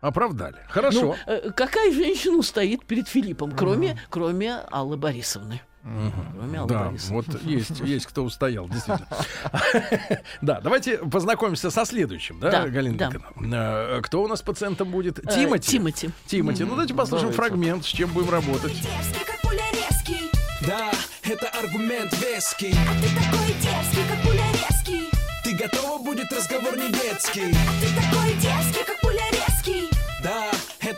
Оправдали. 0.00 0.56
Хорошо. 0.68 1.00
Ну, 1.00 1.32
э, 1.32 1.50
какая 1.52 1.92
женщина 1.92 2.36
устоит 2.36 2.84
перед 2.84 3.06
Филиппом, 3.08 3.52
кроме, 3.52 3.96
кроме 4.10 4.54
Аллы 4.70 4.96
Борисовны? 4.96 5.60
Кроме 5.82 6.58
Аллы 6.58 6.68
Да, 6.68 6.84
Борисовны. 6.86 7.16
вот 7.16 7.42
есть, 7.42 7.80
есть 7.80 8.06
кто 8.06 8.24
устоял, 8.24 8.68
действительно. 8.68 9.06
Да, 10.42 10.60
давайте 10.60 10.98
познакомимся 10.98 11.70
со 11.70 11.84
следующим, 11.84 12.40
да, 12.40 12.66
Галина? 12.68 13.12
Э, 13.40 14.00
Кто 14.02 14.22
у 14.22 14.28
нас 14.28 14.42
пациентом 14.42 14.90
будет? 14.90 15.18
Э, 15.20 15.22
Тимати? 15.32 15.70
Тимати. 15.70 16.10
Тимати. 16.26 16.64
Ну, 16.64 16.70
давайте 16.70 16.94
послушаем 16.94 17.32
фрагмент, 17.32 17.84
с 17.84 17.88
чем 17.88 18.10
будем 18.10 18.30
работать. 18.30 18.72
Дерзкий, 18.72 19.24
как 19.24 19.40
пуля 19.42 19.64
резкий 19.72 20.30
Да, 20.66 20.90
это 21.22 21.48
аргумент 21.60 22.12
веский 22.20 22.74
А 22.88 23.00
ты 23.00 23.08
такой 23.08 23.54
дерзкий, 23.54 24.02
как 24.08 24.22
пуля 24.22 24.44
резкий 24.52 25.10
Ты 25.44 25.54
готова 25.56 26.02
будет 26.02 26.32
разговор 26.32 26.76
не 26.76 26.88
детский 26.90 27.52
А 27.52 27.80
ты 27.80 27.86
такой 27.94 28.34
дерзкий, 28.34 28.81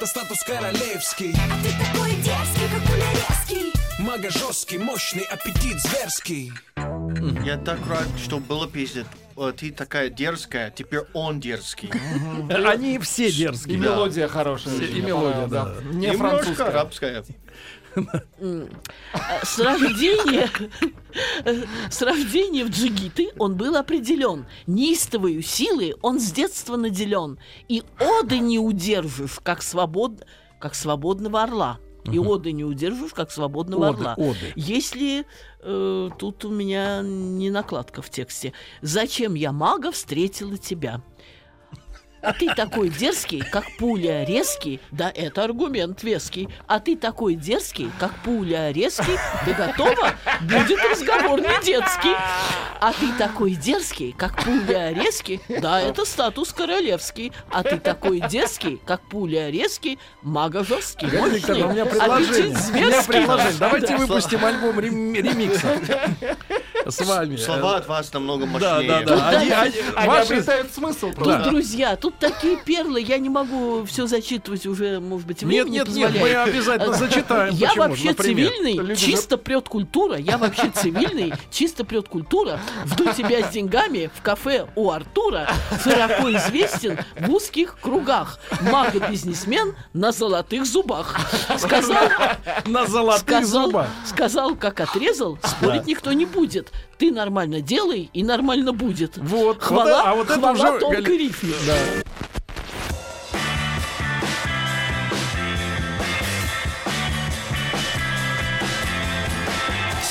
это 0.04 0.06
статус 0.06 0.42
королевский 0.44 1.32
А 1.32 1.62
ты 1.62 1.70
такой 1.84 2.10
дерзкий, 2.16 2.68
как 2.68 2.96
резкий 2.96 3.72
Мага 4.02 4.30
жесткий, 4.30 4.78
мощный, 4.78 5.22
аппетит 5.22 5.80
зверский 5.80 6.52
Я 7.44 7.56
так 7.56 7.78
рад, 7.88 8.06
что 8.22 8.38
была 8.38 8.66
песня. 8.66 9.06
э, 9.36 9.52
Ты 9.56 9.70
такая 9.70 10.10
дерзкая, 10.10 10.70
теперь 10.70 11.00
он 11.14 11.40
дерзкий. 11.40 11.90
Они 12.50 12.98
все 12.98 13.28
И 13.28 13.32
дерзкие. 13.32 13.78
мелодия 13.78 14.28
хорошая. 14.28 14.74
И 14.78 15.00
мелодия, 15.00 15.46
да. 15.46 15.74
Не 15.92 16.12
французская. 16.16 16.68
арабская. 16.68 17.24
С 19.42 19.58
рождения, 19.58 20.50
с 21.90 22.02
рождения 22.02 22.64
в 22.64 22.70
джигиты 22.70 23.30
он 23.38 23.56
был 23.56 23.76
определен. 23.76 24.46
Неистовою 24.66 25.42
силой 25.42 25.94
он 26.02 26.20
с 26.20 26.32
детства 26.32 26.76
наделен. 26.76 27.38
И 27.68 27.82
оды 28.00 28.38
не 28.38 28.58
удержишь, 28.58 29.38
как, 29.42 29.62
свобод... 29.62 30.26
как 30.58 30.74
свободного 30.74 31.42
орла. 31.42 31.78
И 32.12 32.18
оды 32.18 32.52
не 32.52 32.64
удержишь, 32.64 33.12
как 33.14 33.30
свободного 33.30 33.88
Оды, 33.88 33.98
орла. 34.00 34.14
оды. 34.18 34.52
Если 34.56 35.24
э, 35.60 36.10
тут 36.18 36.44
у 36.44 36.50
меня 36.50 37.00
не 37.02 37.48
накладка 37.48 38.02
в 38.02 38.10
тексте. 38.10 38.52
Зачем 38.82 39.32
я 39.34 39.52
мага 39.52 39.90
встретила 39.90 40.58
тебя? 40.58 41.00
А 42.24 42.32
ты 42.32 42.54
такой 42.54 42.88
дерзкий, 42.88 43.40
как 43.42 43.64
пуля 43.78 44.24
резкий, 44.24 44.80
да 44.90 45.12
это 45.14 45.44
аргумент 45.44 46.02
веский. 46.02 46.48
А 46.66 46.80
ты 46.80 46.96
такой 46.96 47.34
дерзкий, 47.34 47.90
как 48.00 48.14
пуля 48.24 48.72
резкий, 48.72 49.18
да 49.46 49.52
готово, 49.66 50.12
будет 50.40 50.78
разговор 50.90 51.40
не 51.40 51.64
детский. 51.64 52.14
А 52.80 52.92
ты 52.92 53.12
такой 53.18 53.52
дерзкий, 53.54 54.14
как 54.16 54.42
пуля 54.42 54.92
резкий, 54.92 55.40
да 55.48 55.80
это 55.80 56.04
статус 56.04 56.52
королевский. 56.52 57.32
А 57.50 57.62
ты 57.62 57.78
такой 57.78 58.20
дерзкий, 58.20 58.80
как 58.86 59.02
пуля 59.02 59.50
резкий, 59.50 59.98
мага 60.22 60.64
жесткий, 60.64 61.06
Викторовна, 61.06 61.66
у 61.68 61.72
меня 61.72 61.84
предложение. 61.84 62.56
У 62.70 62.74
меня 62.74 63.02
предложение. 63.02 63.58
Давайте 63.58 63.86
Да. 63.88 63.96
выпустим 63.98 64.44
альбом 64.44 64.80
рем- 64.80 65.14
ремикса. 65.14 65.78
С 66.88 67.00
вами. 67.04 67.36
Слова 67.36 67.76
от 67.76 67.88
вас 67.88 68.12
намного 68.12 68.46
Да, 68.46 68.50
мощнее. 68.52 68.88
да, 68.88 69.16
да. 69.16 69.28
Они- 69.28 69.50
они- 69.50 69.74
Они 69.96 70.08
ваши- 70.08 70.32
обретают 70.34 70.72
смысл 70.74 71.06
Тут, 71.08 71.14
просто. 71.16 71.50
друзья, 71.50 71.96
тут 71.96 72.18
такие 72.18 72.56
перлы, 72.56 73.00
я 73.00 73.18
не 73.18 73.28
могу 73.28 73.84
все 73.86 74.06
зачитывать 74.06 74.66
уже, 74.66 75.00
может 75.00 75.26
быть, 75.26 75.42
время 75.42 75.68
Нет, 75.70 75.88
не 75.88 76.00
нет, 76.00 76.12
нет, 76.12 76.20
мы 76.22 76.34
обязательно 76.34 76.92
зачитаем. 76.94 77.54
Я 77.54 77.68
Почему? 77.68 77.88
вообще 77.88 78.08
Например. 78.08 78.48
цивильный, 78.50 78.72
Люди 78.86 79.00
чисто 79.00 79.38
прет 79.38 79.68
культура. 79.68 80.16
Я 80.16 80.38
вообще 80.38 80.70
цивильный, 80.70 81.32
чисто 81.50 81.84
прет 81.84 82.08
культура. 82.08 82.60
Жду 82.86 83.12
тебя 83.12 83.48
с 83.48 83.50
деньгами 83.52 84.10
в 84.14 84.22
кафе 84.22 84.66
у 84.76 84.90
Артура. 84.90 85.48
Широко 85.82 86.30
известен 86.32 86.98
в 87.18 87.30
узких 87.30 87.78
кругах. 87.80 88.38
Мага-бизнесмен 88.60 89.74
на 89.92 90.12
золотых 90.12 90.66
зубах. 90.66 91.16
Сказал, 91.58 92.08
На 92.66 92.86
золотых 92.86 93.22
сказал, 93.22 93.66
зубах. 93.66 93.86
сказал, 94.06 94.54
как 94.56 94.80
отрезал, 94.80 95.38
спорить 95.42 95.86
никто 95.86 96.12
не 96.12 96.26
будет. 96.26 96.72
Ты 96.98 97.10
нормально 97.10 97.60
делай, 97.60 98.10
и 98.12 98.22
нормально 98.22 98.72
будет. 98.72 99.16
Вот, 99.16 99.62
Хвала, 99.62 100.02
а 100.04 100.14
вот 100.14 100.30
это 100.30 100.38
хвала 100.38 100.52
уже, 100.52 100.80
тонкой 100.80 101.18
рифме. 101.18 101.54
Да. 101.66 101.74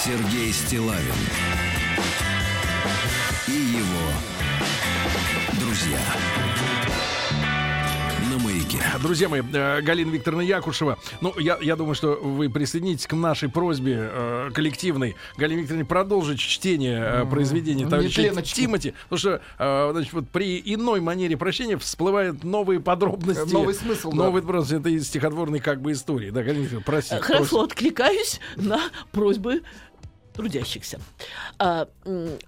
Сергей 0.04 0.52
Стилавин 0.52 1.63
Маяке. 8.74 9.00
Друзья 9.02 9.30
мои, 9.30 9.42
э, 9.42 9.82
Галина 9.82 10.10
Викторовна 10.10 10.42
Якушева. 10.42 10.98
Ну, 11.22 11.34
я, 11.40 11.58
я 11.62 11.76
думаю, 11.76 11.96
что 11.96 12.16
вы 12.16 12.50
присоединитесь 12.50 13.08
к 13.08 13.14
нашей 13.14 13.50
просьбе 13.50 14.10
э, 14.12 14.50
коллективной 14.54 15.16
Галине 15.38 15.62
Викторовне 15.62 15.86
продолжить 15.86 16.40
чтение 16.40 17.24
э, 17.24 17.26
произведения 17.26 17.88
товарища 17.88 18.22
Нетленочки. 18.22 18.56
Тимати. 18.56 18.94
Потому 19.10 19.20
что 19.20 19.42
э, 19.60 19.90
значит, 19.92 20.14
вот 20.14 20.30
при 20.30 20.62
иной 20.66 21.02
манере 21.02 21.38
прощения 21.38 21.78
всплывают 21.78 22.44
новые 22.44 22.80
подробности. 22.80 23.52
Новый 23.54 23.74
смысл, 23.74 24.12
да. 24.12 24.18
Новый 24.18 24.42
просто 24.42 24.78
это 24.78 24.90
из 24.90 25.08
стихотворной 25.08 25.60
как 25.60 25.82
бы 25.82 25.92
истории. 25.92 26.30
Да, 26.30 26.44
Галина 26.44 26.64
Викторовна, 26.64 26.86
простите. 26.86 27.22
Хорошо, 27.22 27.46
просим. 27.46 27.66
откликаюсь 27.66 28.40
на 28.56 28.80
просьбы 29.12 29.62
трудящихся. 30.34 31.00
А, 31.60 31.88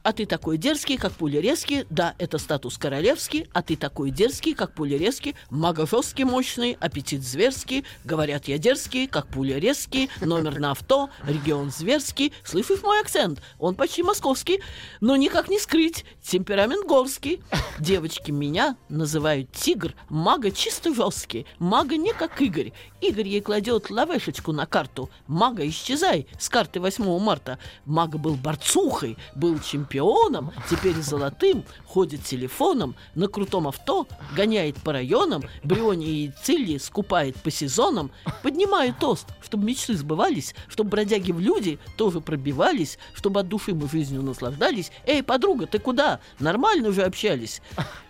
а 0.04 0.14
ты 0.14 0.26
такой 0.26 0.58
дерзкий, 0.58 0.98
как 0.98 1.14
пуля 1.14 1.40
резкий, 1.40 1.86
да, 1.90 2.16
это 2.18 2.38
статус 2.38 2.78
королевский, 2.78 3.48
а 3.54 3.62
ты 3.62 3.76
такой 3.76 4.12
дерзкий, 4.12 4.54
как 4.54 4.74
пуля 4.74 4.98
резкий, 4.98 5.36
мага 5.50 5.86
жесткий, 5.86 6.24
мощный, 6.24 6.78
аппетит 6.80 7.24
зверский, 7.24 7.86
говорят 8.04 8.48
я 8.48 8.58
дерзкий, 8.58 9.08
как 9.08 9.28
пуля 9.28 9.60
резкий, 9.60 10.10
номер 10.22 10.60
на 10.60 10.72
авто, 10.72 11.10
регион 11.26 11.72
зверский, 11.72 12.34
слышишь 12.44 12.82
мой 12.82 13.00
акцент, 13.00 13.42
он 13.60 13.76
почти 13.76 14.04
московский, 14.04 14.62
но 15.02 15.16
никак 15.16 15.50
не 15.50 15.60
скрыть, 15.60 16.06
темперамент 16.22 16.86
горский. 16.88 17.42
Девочки 17.80 18.32
меня 18.32 18.78
называют 18.90 19.52
тигр, 19.52 19.94
мага 20.10 20.52
чисто 20.52 20.94
жесткий, 20.94 21.46
мага 21.60 21.98
не 21.98 22.14
как 22.14 22.42
Игорь. 22.42 22.74
Игорь 23.02 23.28
ей 23.28 23.42
кладет 23.42 23.90
лавешечку 23.90 24.52
на 24.52 24.66
карту, 24.66 25.10
мага 25.28 25.68
исчезай 25.68 26.28
с 26.40 26.50
карты 26.50 26.80
8 26.80 27.20
марта. 27.20 27.60
Мага 27.86 28.18
был 28.18 28.36
борцухой, 28.36 29.18
был 29.36 29.60
чемпионом, 29.60 30.52
теперь 30.70 30.96
золотым, 30.96 31.64
ходит 31.86 32.24
телефоном, 32.24 32.96
на 33.16 33.28
крутом 33.28 33.68
авто, 33.68 34.08
гоняет 34.36 34.78
по 34.78 34.94
районам, 34.94 35.44
Бриони 35.64 36.26
и 36.26 36.32
Цилли 36.44 36.78
скупает 36.78 37.36
по 37.38 37.52
сезонам, 37.52 38.12
поднимает 38.44 39.00
тост, 39.00 39.28
чтобы 39.42 39.66
мечты 39.66 39.96
сбывались, 39.96 40.56
чтобы 40.68 40.92
бродяги 40.92 41.32
в 41.32 41.40
люди 41.40 41.80
тоже 41.98 42.22
пробивались, 42.22 42.98
чтобы 43.14 43.40
от 43.40 43.48
души 43.48 43.74
мы 43.74 43.90
жизнью 43.90 44.22
наслаждались. 44.22 44.92
Эй, 45.06 45.24
подруга, 45.24 45.68
ты 45.68 45.80
куда? 45.80 46.20
Нормально 46.40 46.92
же 46.92 47.04
общались. 47.04 47.62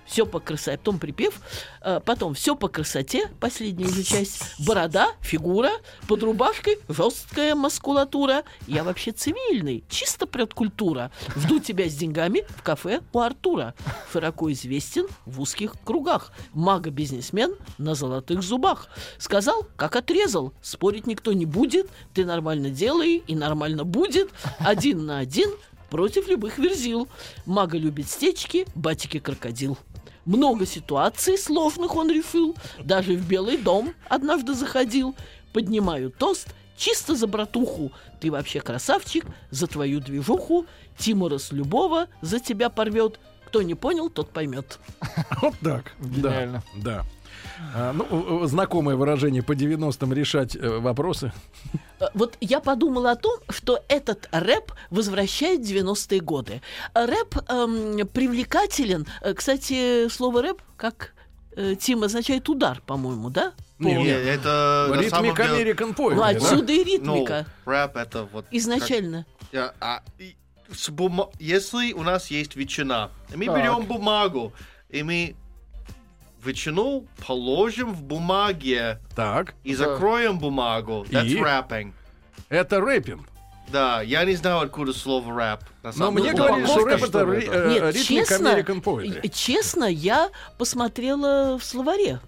Все 0.05 0.25
по 0.25 0.39
красоте, 0.39 0.77
потом 0.77 0.99
припев, 0.99 1.41
э, 1.81 1.99
потом 2.05 2.33
все 2.33 2.55
по 2.55 2.67
красоте, 2.67 3.29
последняя 3.39 3.87
же 3.87 4.03
часть, 4.03 4.43
борода, 4.65 5.09
фигура, 5.21 5.71
под 6.07 6.23
рубашкой 6.23 6.77
жесткая 6.87 7.55
маскулатура. 7.55 8.43
Я 8.67 8.83
вообще 8.83 9.11
цивильный, 9.11 9.83
чисто 9.89 10.27
прет 10.27 10.53
культура. 10.53 11.11
Жду 11.35 11.59
тебя 11.59 11.89
с 11.89 11.95
деньгами 11.95 12.45
в 12.49 12.61
кафе 12.61 13.01
у 13.13 13.19
Артура. 13.19 13.73
Широко 14.11 14.51
известен 14.51 15.07
в 15.25 15.41
узких 15.41 15.73
кругах. 15.83 16.31
Мага-бизнесмен 16.53 17.55
на 17.77 17.95
золотых 17.95 18.43
зубах. 18.43 18.87
Сказал, 19.17 19.65
как 19.75 19.95
отрезал. 19.95 20.53
Спорить 20.61 21.07
никто 21.07 21.33
не 21.33 21.45
будет. 21.45 21.89
Ты 22.13 22.25
нормально 22.25 22.69
делай 22.69 23.23
и 23.25 23.35
нормально 23.35 23.83
будет. 23.83 24.29
Один 24.59 25.05
на 25.05 25.19
один 25.19 25.49
против 25.89 26.27
любых 26.27 26.57
верзил. 26.57 27.07
Мага 27.45 27.77
любит 27.77 28.09
стечки, 28.09 28.67
батики 28.75 29.19
крокодил. 29.19 29.77
Много 30.25 30.65
ситуаций 30.65 31.37
сложных 31.37 31.95
он 31.95 32.09
решил. 32.09 32.55
Даже 32.83 33.15
в 33.15 33.27
Белый 33.27 33.57
дом 33.57 33.93
однажды 34.09 34.53
заходил. 34.53 35.15
Поднимаю 35.53 36.11
тост 36.11 36.47
чисто 36.75 37.15
за 37.15 37.27
братуху. 37.27 37.91
Ты 38.19 38.31
вообще 38.31 38.59
красавчик, 38.59 39.25
за 39.51 39.67
твою 39.67 39.99
движуху. 39.99 40.65
Тимура 40.97 41.37
с 41.37 41.51
любого 41.51 42.07
за 42.21 42.39
тебя 42.39 42.69
порвет. 42.69 43.19
Кто 43.45 43.61
не 43.61 43.75
понял, 43.75 44.09
тот 44.09 44.31
поймет. 44.31 44.79
Вот 45.41 45.55
так. 45.61 45.93
Гениально. 45.99 46.63
Да. 46.75 47.03
да. 47.03 47.05
А, 47.73 47.93
ну, 47.93 48.45
знакомое 48.47 48.95
выражение 48.95 49.41
по 49.43 49.53
90-м 49.53 50.13
решать 50.13 50.55
э, 50.55 50.79
вопросы. 50.79 51.31
Э, 51.99 52.05
Вот 52.13 52.37
я 52.41 52.59
подумала 52.59 53.11
о 53.11 53.15
том, 53.15 53.39
что 53.49 53.79
этот 53.87 54.27
рэп 54.31 54.71
возвращает 54.89 55.61
90-е 55.61 56.19
годы. 56.21 56.61
Рэп 56.93 57.35
эм, 57.49 58.07
привлекателен. 58.07 59.05
Э, 59.21 59.33
Кстати, 59.33 60.07
слово 60.09 60.41
рэп, 60.41 60.61
как 60.77 61.13
э, 61.55 61.75
Тим, 61.79 62.03
означает 62.03 62.49
удар, 62.49 62.81
по-моему, 62.85 63.29
да? 63.29 63.53
Не, 63.79 63.93
По- 63.95 63.99
не, 63.99 64.03
Нет, 64.05 64.25
это 64.25 64.91
Ритмик 64.93 65.37
деле- 65.37 65.71
American 65.73 65.95
Poetry, 65.95 66.15
Ну, 66.15 66.21
да? 66.21 66.27
отсюда 66.27 66.73
и 66.73 66.79
Ну, 66.79 67.15
ритмика. 67.15 67.45
рэп 67.65 67.95
это 67.97 68.23
вот... 68.31 68.45
Изначально. 68.51 69.25
как- 69.51 69.75
а, 69.79 70.03
и 70.19 70.35
с 70.73 70.89
Если 71.39 71.93
у 71.93 72.03
нас 72.03 72.31
есть 72.31 72.55
ветчина, 72.55 73.11
и 73.33 73.37
мы 73.37 73.45
Так. 73.45 73.55
берем 73.57 73.85
бумагу, 73.85 74.51
и 74.89 75.03
мы 75.03 75.35
ветчину 76.45 77.05
положим 77.25 77.93
в 77.93 78.03
бумаге 78.03 78.99
Так, 79.15 79.55
и 79.63 79.75
Да. 79.75 79.85
закроем 79.85 80.39
бумагу. 80.39 81.05
That's 81.09 81.25
И? 81.27 81.37
rapping. 81.39 81.93
это 82.49 82.79
рэпинг. 82.81 83.27
Да, 83.71 84.01
я 84.03 84.23
не 84.25 84.35
знаю, 84.35 84.59
откуда 84.59 84.93
слово 84.93 85.33
рэп. 85.35 85.59
Но 85.97 86.11
мне 86.11 86.33
говорили, 86.33 86.65
что 86.67 86.85
рэп 86.85 87.03
это 87.03 87.19
ри- 87.25 87.45
это? 87.47 87.67
Нет, 87.67 87.95
ритмик 87.95 88.27
честно, 88.27 88.47
American 88.49 88.81
Poetry. 88.83 89.29
честно, 89.33 89.85
я 89.85 90.29
посмотрела 90.57 91.57
в 91.57 91.63
словаре 91.63 92.19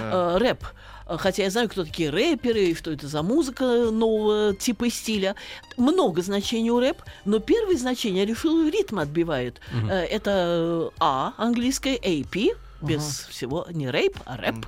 э, 0.00 0.36
рэп. 0.38 0.64
Хотя 1.06 1.42
я 1.44 1.50
знаю, 1.50 1.68
кто 1.70 1.84
такие 1.84 2.10
рэперы, 2.10 2.66
и 2.66 2.74
что 2.74 2.90
это 2.90 3.06
за 3.08 3.22
музыка 3.22 3.64
нового 3.90 4.54
типа 4.54 4.84
и 4.84 4.90
стиля. 4.90 5.34
Много 5.78 6.20
значений 6.22 6.70
у 6.70 6.78
рэп, 6.80 6.98
но 7.24 7.38
первое 7.38 7.76
значение, 7.76 8.22
я 8.24 8.26
решила, 8.28 8.68
ритм 8.70 8.98
отбивает. 8.98 9.60
Э, 9.90 10.04
Это 10.04 10.30
э, 10.30 10.90
А, 11.00 11.32
английское, 11.38 11.96
AP, 11.96 12.54
без 12.82 13.26
всего, 13.28 13.66
не 13.72 13.88
рэп, 13.90 14.16
а 14.24 14.36
рэп, 14.36 14.66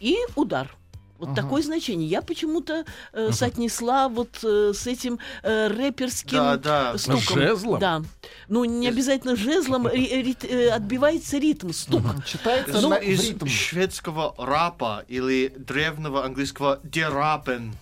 и 0.00 0.16
удар. 0.36 0.74
Вот 1.18 1.36
такое 1.36 1.62
значение. 1.62 2.08
Я 2.08 2.20
почему-то 2.20 2.84
э, 3.12 3.30
соотнесла 3.30 4.08
вот 4.08 4.40
э, 4.42 4.72
с 4.74 4.88
этим 4.88 5.20
э, 5.44 5.68
рэперским 5.68 6.36
Да, 6.36 6.56
да. 6.56 6.98
стуком. 6.98 7.20
Жезлом? 7.38 7.78
Да. 7.78 8.02
Ну, 8.48 8.64
не 8.64 8.88
обязательно 8.88 9.36
жезлом 9.36 9.86
ри- 9.86 10.20
рит- 10.20 10.44
э, 10.44 10.70
отбивается 10.70 11.38
ритм, 11.38 11.70
стук. 11.70 12.02
Читается 12.26 12.80
Ну, 12.80 12.88
на 12.88 12.94
из 12.96 13.20
ритм. 13.28 13.46
шведского 13.46 14.34
рапа 14.36 15.04
или 15.06 15.46
древнего 15.56 16.24
английского 16.24 16.80
дерапен. 16.82 17.72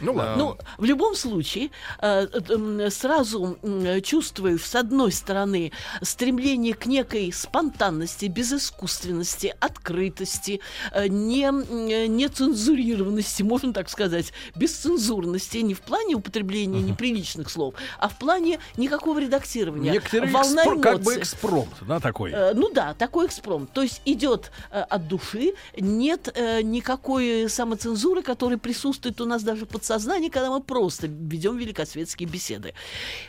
Ну 0.00 0.12
ладно. 0.14 0.36
Ну, 0.36 0.56
в 0.76 0.84
любом 0.84 1.14
случае, 1.14 1.70
э, 2.00 2.88
сразу 2.90 3.58
м, 3.62 4.00
чувствуешь, 4.02 4.64
с 4.64 4.74
одной 4.74 5.12
стороны, 5.12 5.72
стремление 6.02 6.74
к 6.74 6.86
некой 6.86 7.32
спонтанности, 7.32 8.26
безыскусственности, 8.26 9.54
открытости, 9.60 10.60
э, 10.92 11.08
не, 11.08 11.44
э, 11.46 12.06
нецензурированности, 12.06 13.42
можно 13.42 13.72
так 13.72 13.88
сказать, 13.90 14.32
бесцензурности, 14.54 15.58
не 15.58 15.74
в 15.74 15.80
плане 15.80 16.14
употребления 16.14 16.80
неприличных 16.80 17.50
слов, 17.50 17.74
а 17.98 18.08
в 18.08 18.18
плане 18.18 18.58
никакого 18.76 19.18
редактирования. 19.18 19.92
Некоторые 19.92 20.32
Волна 20.32 20.64
экспро- 20.64 20.80
как 20.80 20.96
бы 21.00 21.12
эмоций. 21.12 21.22
экспромт, 21.22 21.74
да, 21.86 22.00
такой. 22.00 22.32
Ну 22.54 22.70
да, 22.70 22.94
такой 22.94 23.26
экспромт. 23.26 23.72
То 23.72 23.82
есть 23.82 24.00
идет 24.04 24.50
от 24.70 25.08
души, 25.08 25.54
нет 25.78 26.36
никакой 26.62 27.48
самоцензуры, 27.48 28.22
которая 28.22 28.58
присутствует 28.58 29.20
у 29.20 29.26
нас 29.26 29.42
даже 29.42 29.66
в 29.66 29.68
подсознании, 29.88 30.28
когда 30.28 30.50
мы 30.50 30.60
просто 30.60 31.06
ведем 31.06 31.56
великосветские 31.56 32.28
беседы. 32.28 32.74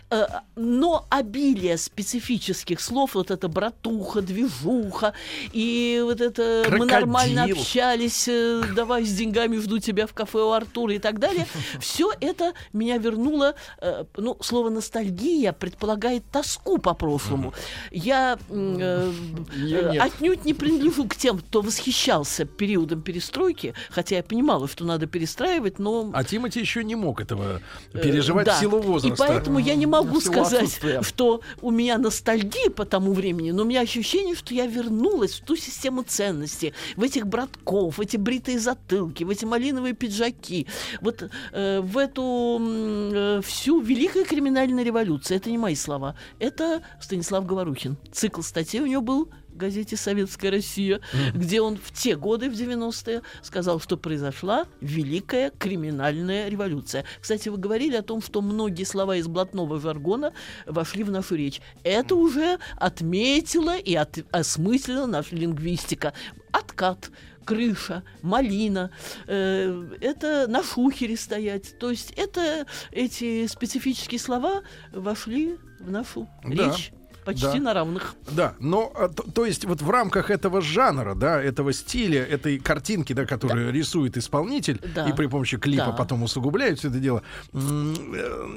Э, 0.10 0.26
но 0.56 1.06
обилие 1.10 1.78
специфических 1.78 2.82
слов, 2.82 3.16
вот 3.16 3.32
это 3.32 3.48
братуха, 3.48 4.22
движуха, 4.22 5.14
и 5.54 6.02
вот 6.04 6.22
это 6.22 6.64
мы 6.66 6.72
Крокодил. 6.72 6.96
нормально 6.96 7.44
общались, 7.46 8.28
э, 8.28 8.64
давай 8.76 9.06
с 9.06 9.14
деньгами 9.14 9.58
жду 9.58 9.80
тебя 9.80 10.06
в 10.06 10.14
кафе 10.14 10.40
у 10.40 10.52
Артура 10.52 10.94
и 10.94 11.00
так 11.00 11.20
далее, 11.20 11.48
все 11.80 12.12
это 12.20 12.54
меня 12.74 12.98
вернуло, 12.98 13.56
э, 13.82 14.04
ну, 14.18 14.38
слово 14.42 14.70
ностальгия 14.70 15.54
предполагает 15.54 16.24
тоску 16.32 16.78
по 16.78 16.94
прошлому. 16.94 17.54
Я 17.92 18.38
отнюдь 18.50 20.46
не 20.46 20.54
принадлежу 20.54 21.08
к 21.08 21.16
тем, 21.16 21.40
кто 21.40 21.62
восхищался 21.62 22.46
периодом 22.46 23.02
перестройки, 23.02 23.74
хотя 23.90 24.18
я 24.18 24.24
понимала, 24.24 24.68
что 24.68 24.84
надо 24.86 25.08
перестраивать, 25.08 25.80
но... 25.80 26.12
А 26.14 26.24
Тимати 26.50 26.60
еще 26.60 26.84
не 26.84 26.96
мог 26.96 27.22
этого 27.22 27.62
э, 27.94 28.02
переживать 28.02 28.46
да. 28.46 28.56
в 28.56 28.60
силу 28.60 28.80
возраста. 28.80 29.24
И 29.24 29.28
поэтому 29.28 29.60
я 29.60 29.76
не 29.76 29.86
могу 29.86 30.20
сказать, 30.22 30.80
что 31.02 31.42
у 31.62 31.72
меня 31.72 31.98
ностальгия 31.98 32.70
по 32.70 32.86
тому 32.86 33.14
времени, 33.14 33.52
но 33.52 33.64
у 33.64 33.66
меня 33.66 33.82
ощущение, 33.82 34.36
что 34.36 34.54
я 34.54 34.66
вернулась 34.66 35.34
в 35.34 35.46
ту 35.46 35.56
систему 35.56 36.04
ценностей, 36.04 36.74
в 36.96 37.04
этих 37.04 37.28
братков, 37.28 37.98
в 37.98 38.02
эти 38.02 38.18
бритые 38.18 38.60
затылки, 38.60 39.24
в 39.24 39.30
эти 39.30 39.46
малиновые 39.46 39.94
пиджаки, 39.94 40.68
вот 41.02 41.30
э, 41.52 41.82
в 41.82 41.98
эту 41.98 42.60
э, 42.62 43.42
всю 43.44 43.82
великую 43.82 44.26
криминальную 44.26 44.86
революцию. 44.86 45.38
Это 45.38 45.50
не 45.50 45.58
мои 45.58 45.76
слова, 45.76 46.16
это 46.40 46.82
Станислав 47.02 47.46
Говорухин. 47.46 47.98
Цикл 48.12 48.42
статей 48.42 48.82
у 48.82 48.86
него 48.86 49.02
был 49.02 49.30
газете 49.60 49.96
«Советская 49.96 50.50
Россия», 50.52 51.00
где 51.36 51.62
он 51.62 51.78
в 51.78 51.92
те 51.92 52.16
годы, 52.16 52.50
в 52.50 52.54
90-е, 52.54 53.22
сказал, 53.44 53.80
что 53.80 53.98
произошла 53.98 54.66
великая 54.82 55.52
криминальная 55.52 56.50
революция. 56.50 57.06
Кстати, 57.22 57.50
вы 57.50 57.58
говорили 57.58 57.96
о 57.96 58.02
том, 58.02 58.22
что 58.22 58.42
многие 58.42 58.86
слова 58.86 59.18
из 59.18 59.28
блатного 59.28 59.80
жаргона 59.80 60.34
вошли 60.66 61.04
в 61.04 61.12
нашу 61.12 61.36
речь. 61.36 61.62
Это 61.84 62.16
уже 62.16 62.58
отметила 62.78 63.78
и 63.78 63.94
от- 63.96 64.26
осмыслила 64.32 65.06
наша 65.06 65.36
лингвистика. 65.36 66.14
Откат 66.52 67.12
крыша, 67.46 68.04
малина, 68.22 68.92
э, 69.28 69.98
это 70.02 70.46
на 70.48 70.64
шухере 70.64 71.18
стоять. 71.18 71.78
То 71.80 71.90
есть 71.90 72.12
это 72.16 72.66
эти 72.92 73.48
специфические 73.48 74.20
слова 74.20 74.62
вошли 74.94 75.58
в 75.80 75.90
нашу 75.90 76.30
Да, 76.44 76.50
речь 76.68 76.92
почти 77.26 77.46
да. 77.46 77.60
на 77.60 77.74
равных. 77.74 78.16
Да, 78.32 78.54
но 78.60 78.92
а, 78.96 79.08
то, 79.10 79.24
то 79.24 79.46
есть 79.46 79.66
вот 79.66 79.82
в 79.82 79.90
рамках 79.90 80.30
этого 80.32 80.62
жанра, 80.62 81.16
да, 81.16 81.42
этого 81.42 81.74
стиля, 81.74 82.24
этой 82.24 82.60
картинки, 82.60 83.14
да, 83.14 83.26
которую 83.26 83.72
рисует 83.72 84.18
исполнитель 84.18 84.82
Да. 84.96 85.08
и 85.08 85.14
при 85.14 85.28
помощи 85.28 85.58
клипа 85.58 85.88
Да. 85.88 85.92
потом 85.92 86.24
усугубляет 86.24 86.80
все 86.80 86.90
это 86.90 86.98
дело, 87.00 87.22
э, 87.54 87.58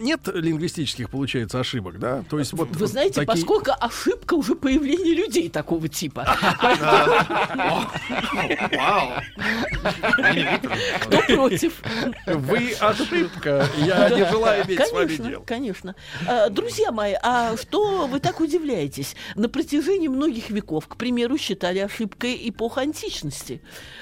нет 0.01 0.21
лингвистических, 0.33 1.11
получается, 1.11 1.61
ошибок, 1.61 1.99
да? 1.99 2.23
То 2.31 2.39
есть 2.39 2.53
вот 2.53 2.69
Вы 2.77 2.87
знаете, 2.87 3.15
такие- 3.15 3.27
поскольку 3.27 3.71
ошибка 3.79 4.35
уже 4.35 4.55
появление 4.55 5.15
людей 5.15 5.49
такого 5.49 5.89
типа. 5.89 6.27
Вау. 8.77 9.11
Кто 11.03 11.21
против? 11.35 11.83
вы 12.27 12.73
ошибка, 12.81 13.67
я 13.79 14.09
не 14.11 14.25
желаю 14.31 14.65
иметь 14.67 14.81
с 14.87 14.93
вами 14.93 15.17
дело. 15.17 15.43
конечно. 15.45 15.95
А, 16.27 16.49
Друзья 16.49 16.93
мои, 16.93 17.15
а 17.23 17.57
что 17.57 18.07
вы 18.07 18.21
так 18.21 18.41
удивляетесь? 18.41 18.62
На 19.35 19.49
протяжении 19.49 20.09
многих 20.09 20.51
веков, 20.51 20.89
к 20.89 20.97
примеру, 20.97 21.37
считали 21.39 21.79
ошибкой 21.79 22.39
эпоху 22.49 22.81
античности. 22.81 23.61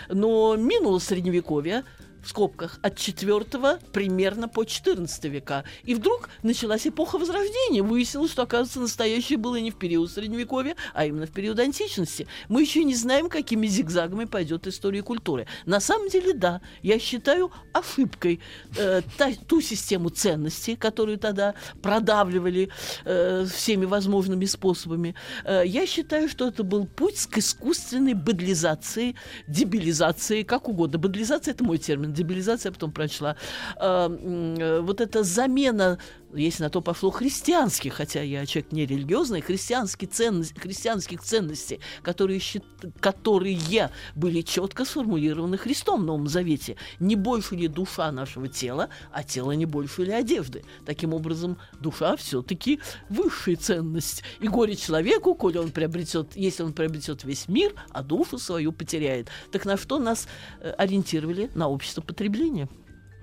Но 0.09 0.57
минуло 0.57 0.99
средневековье, 0.99 1.85
в 2.23 2.29
скобках, 2.29 2.79
от 2.83 2.97
4 2.97 3.79
примерно 3.93 4.49
по 4.49 4.64
14 4.64 5.25
века. 5.25 5.64
И 5.85 5.95
вдруг 5.95 6.29
началась 6.43 6.87
эпоха 6.87 7.18
Возрождения. 7.18 7.83
Выяснилось, 7.83 8.33
что, 8.33 8.43
оказывается, 8.43 8.81
настоящее 8.81 9.39
было 9.39 9.57
не 9.57 9.71
в 9.71 9.77
период 9.77 10.11
Средневековья, 10.11 10.77
а 10.95 11.07
именно 11.07 11.27
в 11.27 11.31
период 11.31 11.59
античности. 11.59 12.27
Мы 12.49 12.62
еще 12.62 12.85
не 12.85 12.95
знаем, 12.95 13.29
какими 13.29 13.66
зигзагами 13.66 14.25
пойдет 14.25 14.66
история 14.66 15.03
культуры. 15.03 15.47
На 15.66 15.81
самом 15.81 16.09
деле, 16.09 16.35
да, 16.35 16.61
я 16.83 16.99
считаю 16.99 17.51
ошибкой 17.73 18.41
э, 18.77 19.03
та- 19.16 19.33
ту 19.47 19.61
систему 19.61 20.11
ценностей, 20.11 20.77
которую 20.77 21.18
тогда 21.18 21.55
продавливали 21.83 22.71
э, 23.05 23.47
всеми 23.53 23.85
возможными 23.87 24.45
способами. 24.45 25.14
Э, 25.45 25.62
я 25.64 25.87
считаю, 25.87 26.29
что 26.29 26.49
это 26.49 26.62
был 26.62 26.87
путь 26.87 27.27
к 27.27 27.39
искусственной 27.39 28.14
бадлизации, 28.14 29.14
дебилизации, 29.47 30.43
как 30.43 30.68
угодно. 30.68 30.99
Бадлизация– 30.99 31.53
это 31.55 31.64
мой 31.64 31.79
термин, 31.79 32.10
дебилизация 32.11 32.73
потом 32.73 32.93
прочла. 32.93 33.37
М, 33.77 34.55
э, 34.57 34.81
вот 34.81 35.01
эта 35.01 35.23
замена 35.23 35.99
если 36.35 36.63
на 36.63 36.71
то 36.71 36.81
пошло, 36.81 37.11
христианских, 37.11 37.95
хотя 37.95 38.23
я 38.23 38.47
человек 38.47 38.73
не 38.73 38.87
религиозный, 38.87 39.41
христианские 39.41 40.09
ценности, 40.09 40.59
христианских 40.59 41.23
ценностей, 41.23 41.81
которые, 42.03 42.39
счит- 42.39 42.65
которые 43.01 43.91
были 44.15 44.43
четко 44.43 44.85
сформулированы 44.85 45.59
Христом 45.59 46.03
в 46.03 46.05
Новом 46.05 46.29
Завете. 46.29 46.77
Не 46.99 47.17
больше 47.17 47.57
ли 47.57 47.69
душа 47.69 48.11
нашего 48.13 48.49
тела, 48.49 48.89
а 49.13 49.23
тело 49.23 49.53
не 49.53 49.67
больше 49.67 50.05
ли 50.05 50.13
одежды. 50.13 50.65
Таким 50.87 51.15
образом, 51.15 51.59
душа 51.81 52.17
все-таки 52.17 52.81
высшая 53.09 53.57
ценность. 53.57 54.23
И 54.41 54.49
горе 54.49 54.77
человеку, 54.77 55.35
коли 55.35 55.59
он 55.59 55.71
приобретет, 55.71 56.37
если 56.37 56.63
он 56.63 56.73
приобретет 56.73 57.25
весь 57.25 57.49
мир, 57.49 57.75
а 57.91 58.03
душу 58.03 58.39
свою 58.39 58.73
потеряет. 58.73 59.29
Так 59.51 59.65
на 59.65 59.77
что 59.77 59.99
нас 59.99 60.29
э, 60.61 60.71
ориентировали? 60.79 61.51
На 61.55 61.69
общество 61.69 62.00
потребления. 62.01 62.69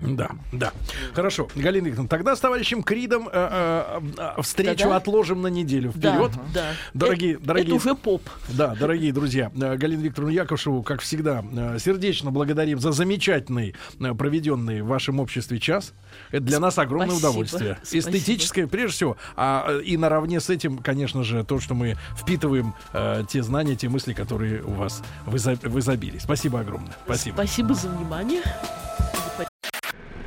Да, 0.00 0.30
да. 0.52 0.72
Хорошо, 1.14 1.48
Галина 1.56 1.86
Викторовна, 1.86 2.08
тогда 2.08 2.36
с 2.36 2.40
товарищем 2.40 2.82
Кридом 2.82 3.28
э, 3.28 3.30
э, 3.32 4.00
э, 4.38 4.42
встречу 4.42 4.90
отложим 4.90 5.42
на 5.42 5.48
неделю 5.48 5.90
вперед. 5.90 6.32
да. 6.54 6.72
Дорогие, 6.94 7.34
Это- 7.34 7.44
дорогие, 7.44 7.76
Это 7.76 7.88
уже 7.88 7.94
поп. 7.96 8.22
Да, 8.48 8.74
дорогие 8.78 9.12
друзья, 9.12 9.50
э, 9.60 9.76
Галину 9.76 10.02
Викторовну 10.02 10.32
Яковшеву, 10.32 10.82
как 10.82 11.00
всегда, 11.00 11.44
э, 11.52 11.78
сердечно 11.80 12.30
благодарим 12.30 12.78
за 12.78 12.92
замечательный 12.92 13.74
э, 14.00 14.14
проведенный 14.14 14.82
в 14.82 14.86
вашем 14.86 15.18
обществе 15.20 15.58
час. 15.58 15.92
Это 16.30 16.42
для 16.44 16.60
нас 16.60 16.78
огромное 16.78 17.08
Спасибо, 17.10 17.28
удовольствие. 17.28 17.78
спасибо. 17.82 18.08
Эстетическое, 18.16 18.66
прежде 18.68 18.92
всего. 18.94 19.16
А 19.36 19.66
э, 19.68 19.82
и 19.82 19.96
наравне 19.96 20.40
с 20.40 20.48
этим, 20.48 20.78
конечно 20.78 21.24
же, 21.24 21.44
то, 21.44 21.58
что 21.60 21.74
мы 21.74 21.96
впитываем 22.16 22.74
э, 22.92 23.24
те 23.28 23.42
знания, 23.42 23.74
те 23.74 23.88
мысли, 23.88 24.12
которые 24.12 24.62
у 24.62 24.70
вас 24.74 25.02
в, 25.26 25.34
изо- 25.34 25.58
в 25.68 25.78
изобилии. 25.80 26.18
Спасибо 26.18 26.60
огромное. 26.60 26.94
Спасибо. 27.04 27.34
Спасибо 27.34 27.74
за 27.74 27.88
внимание. 27.88 28.42